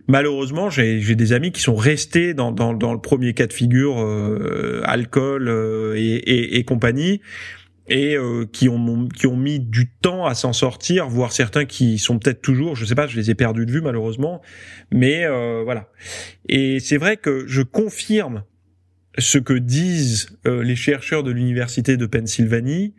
Malheureusement, 0.07 0.69
j'ai 0.69 1.15
des 1.15 1.33
amis 1.33 1.51
qui 1.51 1.63
sont 1.63 1.75
restés 1.75 2.35
dans, 2.35 2.53
dans, 2.53 2.75
dans, 2.75 2.93
le 2.93 3.01
premier 3.01 3.33
cas 3.33 3.47
de 3.47 3.55
figure, 3.55 3.99
euh, 4.01 4.83
alcool 4.85 5.49
euh, 5.49 5.95
et, 5.97 6.17
et, 6.17 6.59
et, 6.59 6.65
compagnie, 6.65 7.23
et 7.89 8.15
euh, 8.15 8.45
qui 8.53 8.69
ont 8.69 9.09
qui 9.09 9.27
ont 9.27 9.37
mis 9.37 9.61
du 9.61 9.91
temps 9.91 10.27
à 10.27 10.35
s'en 10.35 10.53
sortir, 10.53 11.09
voire 11.09 11.33
certains 11.33 11.65
qui 11.65 11.99
sont 11.99 12.19
peut-être 12.19 12.43
toujours, 12.43 12.77
je 12.77 12.85
sais 12.85 12.95
pas, 12.95 13.07
je 13.07 13.17
les 13.17 13.31
ai 13.31 13.35
perdus 13.35 13.65
de 13.65 13.73
vue 13.73 13.81
malheureusement, 13.81 14.43
mais 14.91 15.27
voilà. 15.65 15.89
Et 16.51 16.81
c'est 16.81 16.99
vrai 16.99 17.17
que 17.17 17.47
je 17.47 17.63
confirme 17.63 18.45
ce 19.17 19.39
que 19.39 19.55
disent 19.55 20.37
les 20.45 20.77
chercheurs 20.77 21.23
de 21.23 21.31
l'université 21.31 21.97
de 21.97 22.05
Pennsylvanie, 22.05 22.93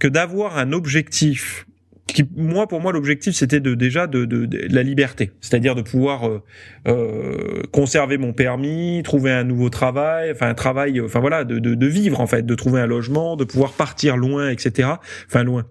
que 0.00 0.08
d'avoir 0.08 0.58
un 0.58 0.72
objectif 0.72 1.66
qui, 2.12 2.24
moi, 2.34 2.66
pour 2.66 2.80
moi, 2.80 2.92
l'objectif, 2.92 3.34
c'était 3.34 3.60
de 3.60 3.74
déjà 3.74 4.08
de, 4.08 4.24
de, 4.24 4.48
la 4.68 4.82
liberté, 4.82 5.30
c'est-à-dire 5.40 5.76
de 5.76 5.82
pouvoir 5.82 6.28
euh, 6.28 6.42
euh, 6.88 7.62
conserver 7.70 8.18
mon 8.18 8.32
permis, 8.32 9.02
trouver 9.04 9.30
un 9.30 9.44
nouveau 9.44 9.70
travail, 9.70 10.32
enfin 10.32 10.48
un 10.48 10.54
travail, 10.54 11.00
enfin 11.00 11.20
voilà, 11.20 11.44
de, 11.44 11.58
de, 11.58 11.86
vivre 11.86 12.20
en 12.20 12.26
fait, 12.26 12.44
de 12.44 12.54
trouver 12.56 12.80
un 12.80 12.86
logement, 12.86 13.36
de 13.36 13.44
pouvoir 13.44 13.72
partir 13.72 14.16
loin, 14.16 14.50
etc. 14.50 14.88
Enfin 15.28 15.44
loin, 15.44 15.66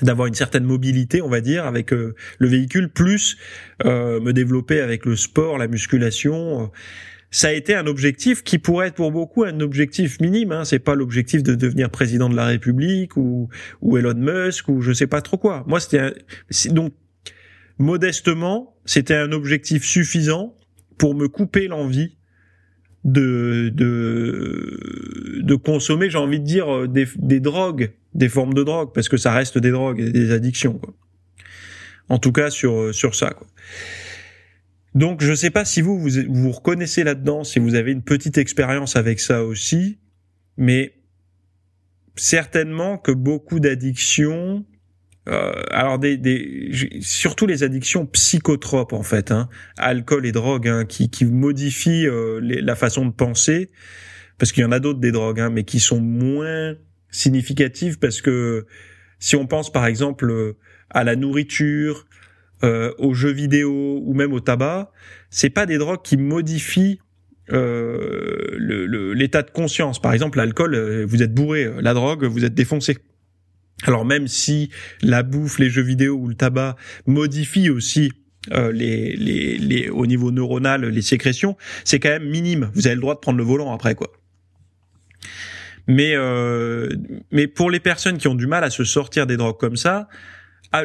d'avoir 0.00 0.26
une 0.26 0.34
certaine 0.34 0.64
mobilité, 0.64 1.22
on 1.22 1.28
va 1.28 1.40
dire, 1.40 1.64
avec 1.64 1.92
euh, 1.92 2.14
le 2.38 2.48
véhicule, 2.48 2.88
plus 2.88 3.36
me 3.84 4.32
développer 4.32 4.80
avec 4.80 5.04
le 5.06 5.16
sport, 5.16 5.58
la 5.58 5.68
musculation 5.68 6.70
ça 7.32 7.48
a 7.48 7.52
été 7.52 7.74
un 7.74 7.86
objectif 7.86 8.44
qui 8.44 8.58
pourrait 8.58 8.88
être 8.88 8.94
pour 8.94 9.10
beaucoup 9.10 9.42
un 9.42 9.58
objectif 9.60 10.20
minime. 10.20 10.52
Hein. 10.52 10.64
C'est 10.64 10.78
pas 10.78 10.94
l'objectif 10.94 11.42
de 11.42 11.54
devenir 11.54 11.88
président 11.90 12.28
de 12.28 12.36
la 12.36 12.44
République 12.44 13.16
ou, 13.16 13.48
ou 13.80 13.96
Elon 13.96 14.14
Musk 14.14 14.68
ou 14.68 14.82
je 14.82 14.92
sais 14.92 15.06
pas 15.06 15.22
trop 15.22 15.38
quoi. 15.38 15.64
Moi, 15.66 15.80
c'était 15.80 16.12
donc 16.68 16.92
modestement, 17.78 18.76
c'était 18.84 19.14
un 19.14 19.32
objectif 19.32 19.82
suffisant 19.82 20.54
pour 20.98 21.14
me 21.14 21.26
couper 21.26 21.68
l'envie 21.68 22.18
de, 23.04 23.72
de 23.74 25.40
de 25.42 25.54
consommer, 25.56 26.10
j'ai 26.10 26.18
envie 26.18 26.38
de 26.38 26.44
dire 26.44 26.86
des, 26.86 27.08
des 27.16 27.40
drogues, 27.40 27.92
des 28.14 28.28
formes 28.28 28.54
de 28.54 28.62
drogue, 28.62 28.92
parce 28.94 29.08
que 29.08 29.16
ça 29.16 29.32
reste 29.32 29.58
des 29.58 29.70
drogues, 29.70 30.04
des 30.10 30.30
addictions. 30.32 30.74
Quoi. 30.74 30.94
En 32.10 32.18
tout 32.18 32.30
cas 32.30 32.50
sur 32.50 32.94
sur 32.94 33.14
ça. 33.14 33.30
Quoi. 33.30 33.46
Donc 34.94 35.22
je 35.22 35.30
ne 35.30 35.34
sais 35.34 35.50
pas 35.50 35.64
si 35.64 35.80
vous, 35.80 35.98
vous 35.98 36.10
vous 36.28 36.50
reconnaissez 36.50 37.04
là-dedans, 37.04 37.44
si 37.44 37.58
vous 37.58 37.74
avez 37.74 37.92
une 37.92 38.02
petite 38.02 38.36
expérience 38.38 38.96
avec 38.96 39.20
ça 39.20 39.44
aussi, 39.44 39.98
mais 40.56 40.94
certainement 42.16 42.98
que 42.98 43.12
beaucoup 43.12 43.58
d'addictions, 43.58 44.66
euh, 45.28 45.52
alors 45.70 45.98
des, 45.98 46.18
des, 46.18 47.00
surtout 47.00 47.46
les 47.46 47.62
addictions 47.62 48.04
psychotropes 48.06 48.92
en 48.92 49.02
fait, 49.02 49.30
hein, 49.30 49.48
alcool 49.78 50.26
et 50.26 50.32
drogue, 50.32 50.68
hein, 50.68 50.84
qui, 50.84 51.08
qui 51.08 51.24
modifient 51.24 52.06
euh, 52.06 52.40
la 52.42 52.74
façon 52.74 53.06
de 53.06 53.12
penser, 53.12 53.70
parce 54.38 54.52
qu'il 54.52 54.62
y 54.62 54.66
en 54.66 54.72
a 54.72 54.80
d'autres 54.80 55.00
des 55.00 55.12
drogues, 55.12 55.40
hein, 55.40 55.50
mais 55.50 55.64
qui 55.64 55.80
sont 55.80 56.00
moins 56.00 56.74
significatives 57.10 57.98
parce 57.98 58.20
que 58.20 58.66
si 59.18 59.36
on 59.36 59.46
pense 59.46 59.70
par 59.70 59.86
exemple 59.86 60.54
à 60.90 61.04
la 61.04 61.14
nourriture, 61.14 62.06
euh, 62.64 62.92
aux 62.98 63.14
jeux 63.14 63.32
vidéo 63.32 64.00
ou 64.04 64.14
même 64.14 64.32
au 64.32 64.40
tabac, 64.40 64.90
c'est 65.30 65.50
pas 65.50 65.66
des 65.66 65.78
drogues 65.78 66.02
qui 66.02 66.16
modifient 66.16 67.00
euh, 67.50 69.12
l'état 69.14 69.42
de 69.42 69.50
conscience. 69.50 70.00
Par 70.00 70.12
exemple, 70.12 70.38
l'alcool, 70.38 70.74
euh, 70.74 71.04
vous 71.06 71.22
êtes 71.22 71.34
bourré, 71.34 71.70
la 71.80 71.94
drogue, 71.94 72.24
vous 72.24 72.44
êtes 72.44 72.54
défoncé. 72.54 72.98
Alors 73.84 74.04
même 74.04 74.28
si 74.28 74.70
la 75.00 75.22
bouffe, 75.22 75.58
les 75.58 75.70
jeux 75.70 75.82
vidéo 75.82 76.14
ou 76.14 76.28
le 76.28 76.34
tabac 76.34 76.76
modifient 77.06 77.70
aussi 77.70 78.12
euh, 78.52 78.72
les, 78.72 79.14
les, 79.16 79.56
les, 79.58 79.88
au 79.88 80.06
niveau 80.06 80.30
neuronal 80.30 80.84
les 80.84 81.02
sécrétions, 81.02 81.56
c'est 81.84 82.00
quand 82.00 82.08
même 82.08 82.28
minime. 82.28 82.70
Vous 82.74 82.86
avez 82.86 82.96
le 82.96 83.00
droit 83.00 83.14
de 83.14 83.20
prendre 83.20 83.38
le 83.38 83.44
volant 83.44 83.72
après 83.72 83.94
quoi. 83.94 84.12
Mais 85.88 86.14
euh, 86.14 86.88
mais 87.32 87.48
pour 87.48 87.70
les 87.70 87.80
personnes 87.80 88.18
qui 88.18 88.28
ont 88.28 88.34
du 88.34 88.46
mal 88.46 88.62
à 88.62 88.70
se 88.70 88.84
sortir 88.84 89.26
des 89.26 89.36
drogues 89.36 89.58
comme 89.58 89.76
ça, 89.76 90.08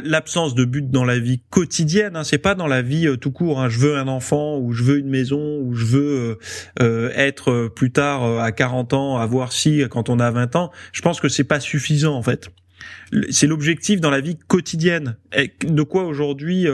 l'absence 0.04 0.56
de 0.56 0.66
but 0.66 0.90
dans 0.90 1.06
la 1.06 1.20
vie 1.20 1.42
quotidienne. 1.50 2.16
Hein, 2.16 2.24
c'est 2.24 2.38
pas 2.38 2.56
dans 2.56 2.68
la 2.68 2.82
vie 2.82 3.08
euh, 3.08 3.18
tout 3.18 3.32
court. 3.32 3.62
Hein, 3.62 3.70
je 3.70 3.80
veux 3.80 3.98
un 3.98 4.08
enfant 4.08 4.58
ou 4.58 4.74
je 4.74 4.84
veux 4.84 4.98
une 5.00 5.10
maison 5.10 5.60
ou 5.62 5.74
je 5.74 5.86
veux 5.86 6.18
euh, 6.20 6.36
euh, 6.82 7.12
être 7.16 7.70
plus 7.74 7.92
tard 7.92 8.40
à 8.40 8.52
40 8.52 8.94
ans, 8.94 9.18
avoir 9.18 9.52
si 9.52 9.84
quand 9.90 10.10
on 10.10 10.20
a 10.20 10.30
20 10.32 10.56
ans. 10.56 10.72
Je 10.92 11.02
pense 11.02 11.20
que 11.20 11.30
c'est 11.30 11.44
pas 11.44 11.60
suffisant 11.60 12.16
en 12.16 12.24
fait. 12.24 12.50
C'est 13.32 13.48
l'objectif 13.48 14.02
dans 14.02 14.12
la 14.12 14.22
vie 14.22 14.38
quotidienne. 14.48 15.18
Et 15.36 15.52
de 15.66 15.82
quoi 15.82 16.04
aujourd'hui 16.06 16.68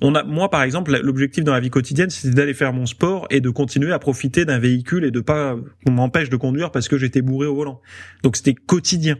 on 0.00 0.14
a 0.14 0.24
moi 0.24 0.50
par 0.50 0.62
exemple 0.62 0.96
l'objectif 1.02 1.42
dans 1.42 1.52
la 1.52 1.60
vie 1.60 1.70
quotidienne 1.70 2.10
c'était 2.10 2.34
d'aller 2.34 2.52
faire 2.52 2.72
mon 2.72 2.84
sport 2.84 3.26
et 3.30 3.40
de 3.40 3.48
continuer 3.48 3.92
à 3.92 3.98
profiter 3.98 4.44
d'un 4.44 4.58
véhicule 4.58 5.04
et 5.04 5.10
de 5.10 5.20
pas 5.20 5.56
qu'on 5.86 5.92
m'empêche 5.92 6.28
de 6.28 6.36
conduire 6.36 6.70
parce 6.70 6.88
que 6.88 6.98
j'étais 6.98 7.22
bourré 7.22 7.46
au 7.46 7.54
volant. 7.54 7.80
Donc 8.22 8.36
c'était 8.36 8.54
quotidien. 8.54 9.16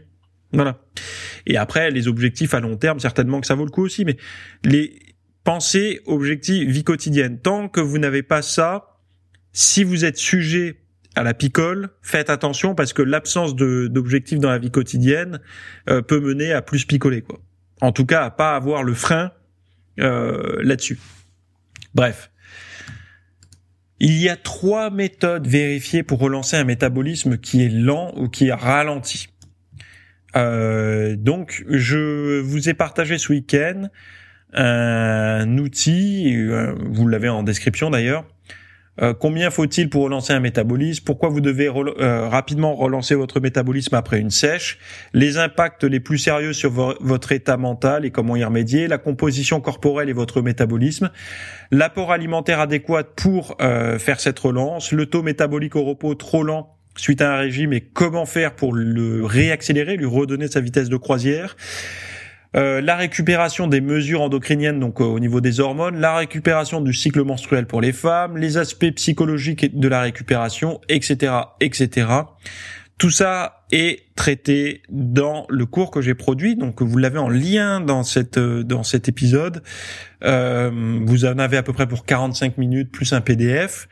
Voilà. 0.53 0.79
Et 1.47 1.57
après, 1.57 1.91
les 1.91 2.07
objectifs 2.07 2.53
à 2.53 2.59
long 2.59 2.77
terme, 2.77 2.99
certainement 2.99 3.41
que 3.41 3.47
ça 3.47 3.55
vaut 3.55 3.65
le 3.65 3.71
coup 3.71 3.83
aussi, 3.83 4.05
mais 4.05 4.17
les 4.63 4.99
pensées, 5.43 6.01
objectifs, 6.05 6.69
vie 6.69 6.83
quotidienne. 6.83 7.39
Tant 7.39 7.67
que 7.67 7.81
vous 7.81 7.97
n'avez 7.97 8.23
pas 8.23 8.41
ça, 8.41 8.99
si 9.51 9.83
vous 9.83 10.05
êtes 10.05 10.17
sujet 10.17 10.79
à 11.15 11.23
la 11.23 11.33
picole, 11.33 11.89
faites 12.01 12.29
attention 12.29 12.75
parce 12.75 12.93
que 12.93 13.01
l'absence 13.01 13.55
d'objectifs 13.55 14.39
dans 14.39 14.49
la 14.49 14.57
vie 14.57 14.71
quotidienne 14.71 15.39
euh, 15.89 16.01
peut 16.01 16.19
mener 16.19 16.53
à 16.53 16.61
plus 16.61 16.85
picoler, 16.85 17.21
quoi. 17.21 17.39
En 17.81 17.91
tout 17.91 18.05
cas, 18.05 18.23
à 18.23 18.31
pas 18.31 18.55
avoir 18.55 18.83
le 18.83 18.93
frein 18.93 19.31
euh, 19.99 20.57
là-dessus. 20.63 20.99
Bref. 21.93 22.31
Il 23.99 24.17
y 24.17 24.27
a 24.27 24.35
trois 24.35 24.89
méthodes 24.89 25.47
vérifiées 25.47 26.03
pour 26.03 26.19
relancer 26.19 26.57
un 26.57 26.63
métabolisme 26.63 27.37
qui 27.37 27.63
est 27.63 27.69
lent 27.69 28.13
ou 28.15 28.27
qui 28.27 28.47
est 28.47 28.53
ralenti. 28.53 29.27
Euh, 30.35 31.15
donc, 31.15 31.63
je 31.69 32.39
vous 32.41 32.69
ai 32.69 32.73
partagé 32.73 33.17
ce 33.17 33.31
week-end 33.31 33.89
un 34.55 35.57
outil, 35.57 36.35
euh, 36.35 36.75
vous 36.91 37.07
l'avez 37.07 37.29
en 37.29 37.41
description 37.41 37.89
d'ailleurs. 37.89 38.25
Euh, 39.01 39.15
combien 39.15 39.49
faut-il 39.49 39.89
pour 39.89 40.03
relancer 40.03 40.33
un 40.33 40.39
métabolisme? 40.39 41.03
Pourquoi 41.03 41.29
vous 41.29 41.41
devez 41.41 41.67
rapidement 41.67 42.75
relancer 42.75 43.15
votre 43.15 43.39
métabolisme 43.39 43.95
après 43.95 44.19
une 44.19 44.29
sèche? 44.29 44.77
Les 45.13 45.39
impacts 45.39 45.83
les 45.83 45.99
plus 45.99 46.19
sérieux 46.19 46.53
sur 46.53 46.69
votre 46.69 47.31
état 47.31 47.57
mental 47.57 48.05
et 48.05 48.11
comment 48.11 48.35
y 48.35 48.43
remédier? 48.43 48.87
La 48.87 48.99
composition 48.99 49.59
corporelle 49.61 50.09
et 50.09 50.13
votre 50.13 50.43
métabolisme? 50.43 51.09
L'apport 51.71 52.11
alimentaire 52.11 52.59
adéquat 52.59 53.03
pour 53.03 53.57
faire 53.57 54.19
cette 54.19 54.37
relance? 54.37 54.91
Le 54.91 55.07
taux 55.07 55.23
métabolique 55.23 55.75
au 55.75 55.83
repos 55.83 56.13
trop 56.13 56.43
lent 56.43 56.77
suite 56.95 57.21
à 57.21 57.33
un 57.33 57.37
régime 57.37 57.73
et 57.73 57.81
comment 57.81 58.25
faire 58.25 58.55
pour 58.55 58.73
le 58.73 59.25
réaccélérer, 59.25 59.97
lui 59.97 60.05
redonner 60.05 60.47
sa 60.47 60.61
vitesse 60.61 60.89
de 60.89 60.97
croisière. 60.97 61.55
euh, 62.55 62.81
la 62.81 62.95
récupération 62.95 63.67
des 63.67 63.81
mesures 63.81 64.21
endocriniennes, 64.21 64.79
donc 64.79 65.01
euh, 65.01 65.05
au 65.05 65.19
niveau 65.19 65.41
des 65.41 65.59
hormones, 65.59 65.99
la 65.99 66.15
récupération 66.15 66.81
du 66.81 66.93
cycle 66.93 67.23
menstruel 67.23 67.65
pour 67.65 67.81
les 67.81 67.93
femmes, 67.93 68.37
les 68.37 68.57
aspects 68.57 68.91
psychologiques 68.91 69.77
de 69.77 69.87
la 69.87 70.01
récupération, 70.01 70.79
etc., 70.87 71.33
etc. 71.61 72.07
Tout 72.99 73.09
ça 73.09 73.65
est 73.71 74.01
traité 74.15 74.83
dans 74.89 75.47
le 75.49 75.65
cours 75.65 75.89
que 75.89 75.99
j'ai 75.99 76.13
produit, 76.13 76.55
donc 76.55 76.83
vous 76.83 76.97
l'avez 76.99 77.17
en 77.17 77.27
lien 77.27 77.81
dans 77.81 78.03
cette 78.03 78.37
euh, 78.37 78.63
dans 78.63 78.83
cet 78.83 79.09
épisode. 79.09 79.63
vous 80.21 81.25
en 81.25 81.39
avez 81.39 81.57
à 81.57 81.63
peu 81.63 81.73
près 81.73 81.87
pour 81.87 82.05
45 82.05 82.59
minutes 82.59 82.91
plus 82.91 83.13
un 83.13 83.21
PDF 83.21 83.89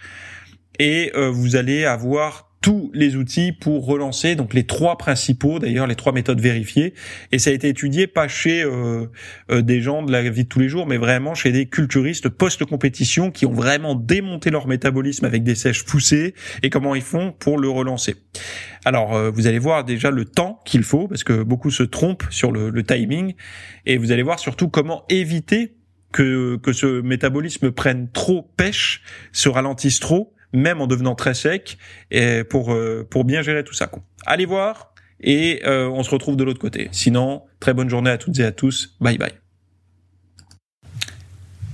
et 0.79 1.11
vous 1.13 1.57
allez 1.57 1.83
avoir 1.83 2.50
tous 2.61 2.91
les 2.93 3.15
outils 3.15 3.51
pour 3.51 3.85
relancer, 3.85 4.35
donc 4.35 4.53
les 4.53 4.65
trois 4.65 4.97
principaux, 4.97 5.57
d'ailleurs 5.57 5.87
les 5.87 5.95
trois 5.95 6.13
méthodes 6.13 6.39
vérifiées, 6.39 6.93
et 7.31 7.39
ça 7.39 7.49
a 7.49 7.53
été 7.53 7.67
étudié 7.67 8.05
pas 8.05 8.27
chez 8.27 8.63
euh, 8.63 9.07
euh, 9.49 9.61
des 9.63 9.81
gens 9.81 10.03
de 10.03 10.11
la 10.11 10.21
vie 10.29 10.43
de 10.43 10.49
tous 10.49 10.59
les 10.59 10.69
jours, 10.69 10.85
mais 10.85 10.97
vraiment 10.97 11.33
chez 11.33 11.51
des 11.51 11.65
culturistes 11.65 12.29
post-compétition 12.29 13.31
qui 13.31 13.47
ont 13.47 13.51
vraiment 13.51 13.95
démonté 13.95 14.51
leur 14.51 14.67
métabolisme 14.67 15.25
avec 15.25 15.43
des 15.43 15.55
sèches 15.55 15.83
poussées 15.85 16.35
et 16.61 16.69
comment 16.69 16.93
ils 16.93 17.01
font 17.01 17.31
pour 17.31 17.57
le 17.57 17.67
relancer. 17.67 18.15
Alors 18.85 19.15
euh, 19.15 19.31
vous 19.31 19.47
allez 19.47 19.59
voir 19.59 19.83
déjà 19.83 20.11
le 20.11 20.25
temps 20.25 20.59
qu'il 20.63 20.83
faut, 20.83 21.07
parce 21.07 21.23
que 21.23 21.41
beaucoup 21.41 21.71
se 21.71 21.83
trompent 21.83 22.25
sur 22.29 22.51
le, 22.51 22.69
le 22.69 22.83
timing, 22.83 23.33
et 23.87 23.97
vous 23.97 24.11
allez 24.11 24.23
voir 24.23 24.39
surtout 24.39 24.69
comment 24.69 25.03
éviter 25.09 25.73
que, 26.11 26.57
que 26.57 26.73
ce 26.73 27.01
métabolisme 27.01 27.71
prenne 27.71 28.09
trop 28.11 28.51
pêche, 28.55 29.01
se 29.31 29.49
ralentisse 29.49 29.99
trop, 29.99 30.33
même 30.53 30.81
en 30.81 30.87
devenant 30.87 31.15
très 31.15 31.33
sec, 31.33 31.77
et 32.09 32.43
pour 32.43 32.73
euh, 32.73 33.07
pour 33.09 33.23
bien 33.23 33.41
gérer 33.41 33.63
tout 33.63 33.73
ça. 33.73 33.89
Allez 34.25 34.45
voir 34.45 34.91
et 35.21 35.61
euh, 35.65 35.87
on 35.89 36.03
se 36.03 36.09
retrouve 36.09 36.35
de 36.35 36.43
l'autre 36.43 36.59
côté. 36.59 36.89
Sinon, 36.91 37.43
très 37.59 37.73
bonne 37.73 37.89
journée 37.89 38.09
à 38.09 38.17
toutes 38.17 38.39
et 38.39 38.43
à 38.43 38.51
tous. 38.51 38.95
Bye 38.99 39.17
bye. 39.17 39.40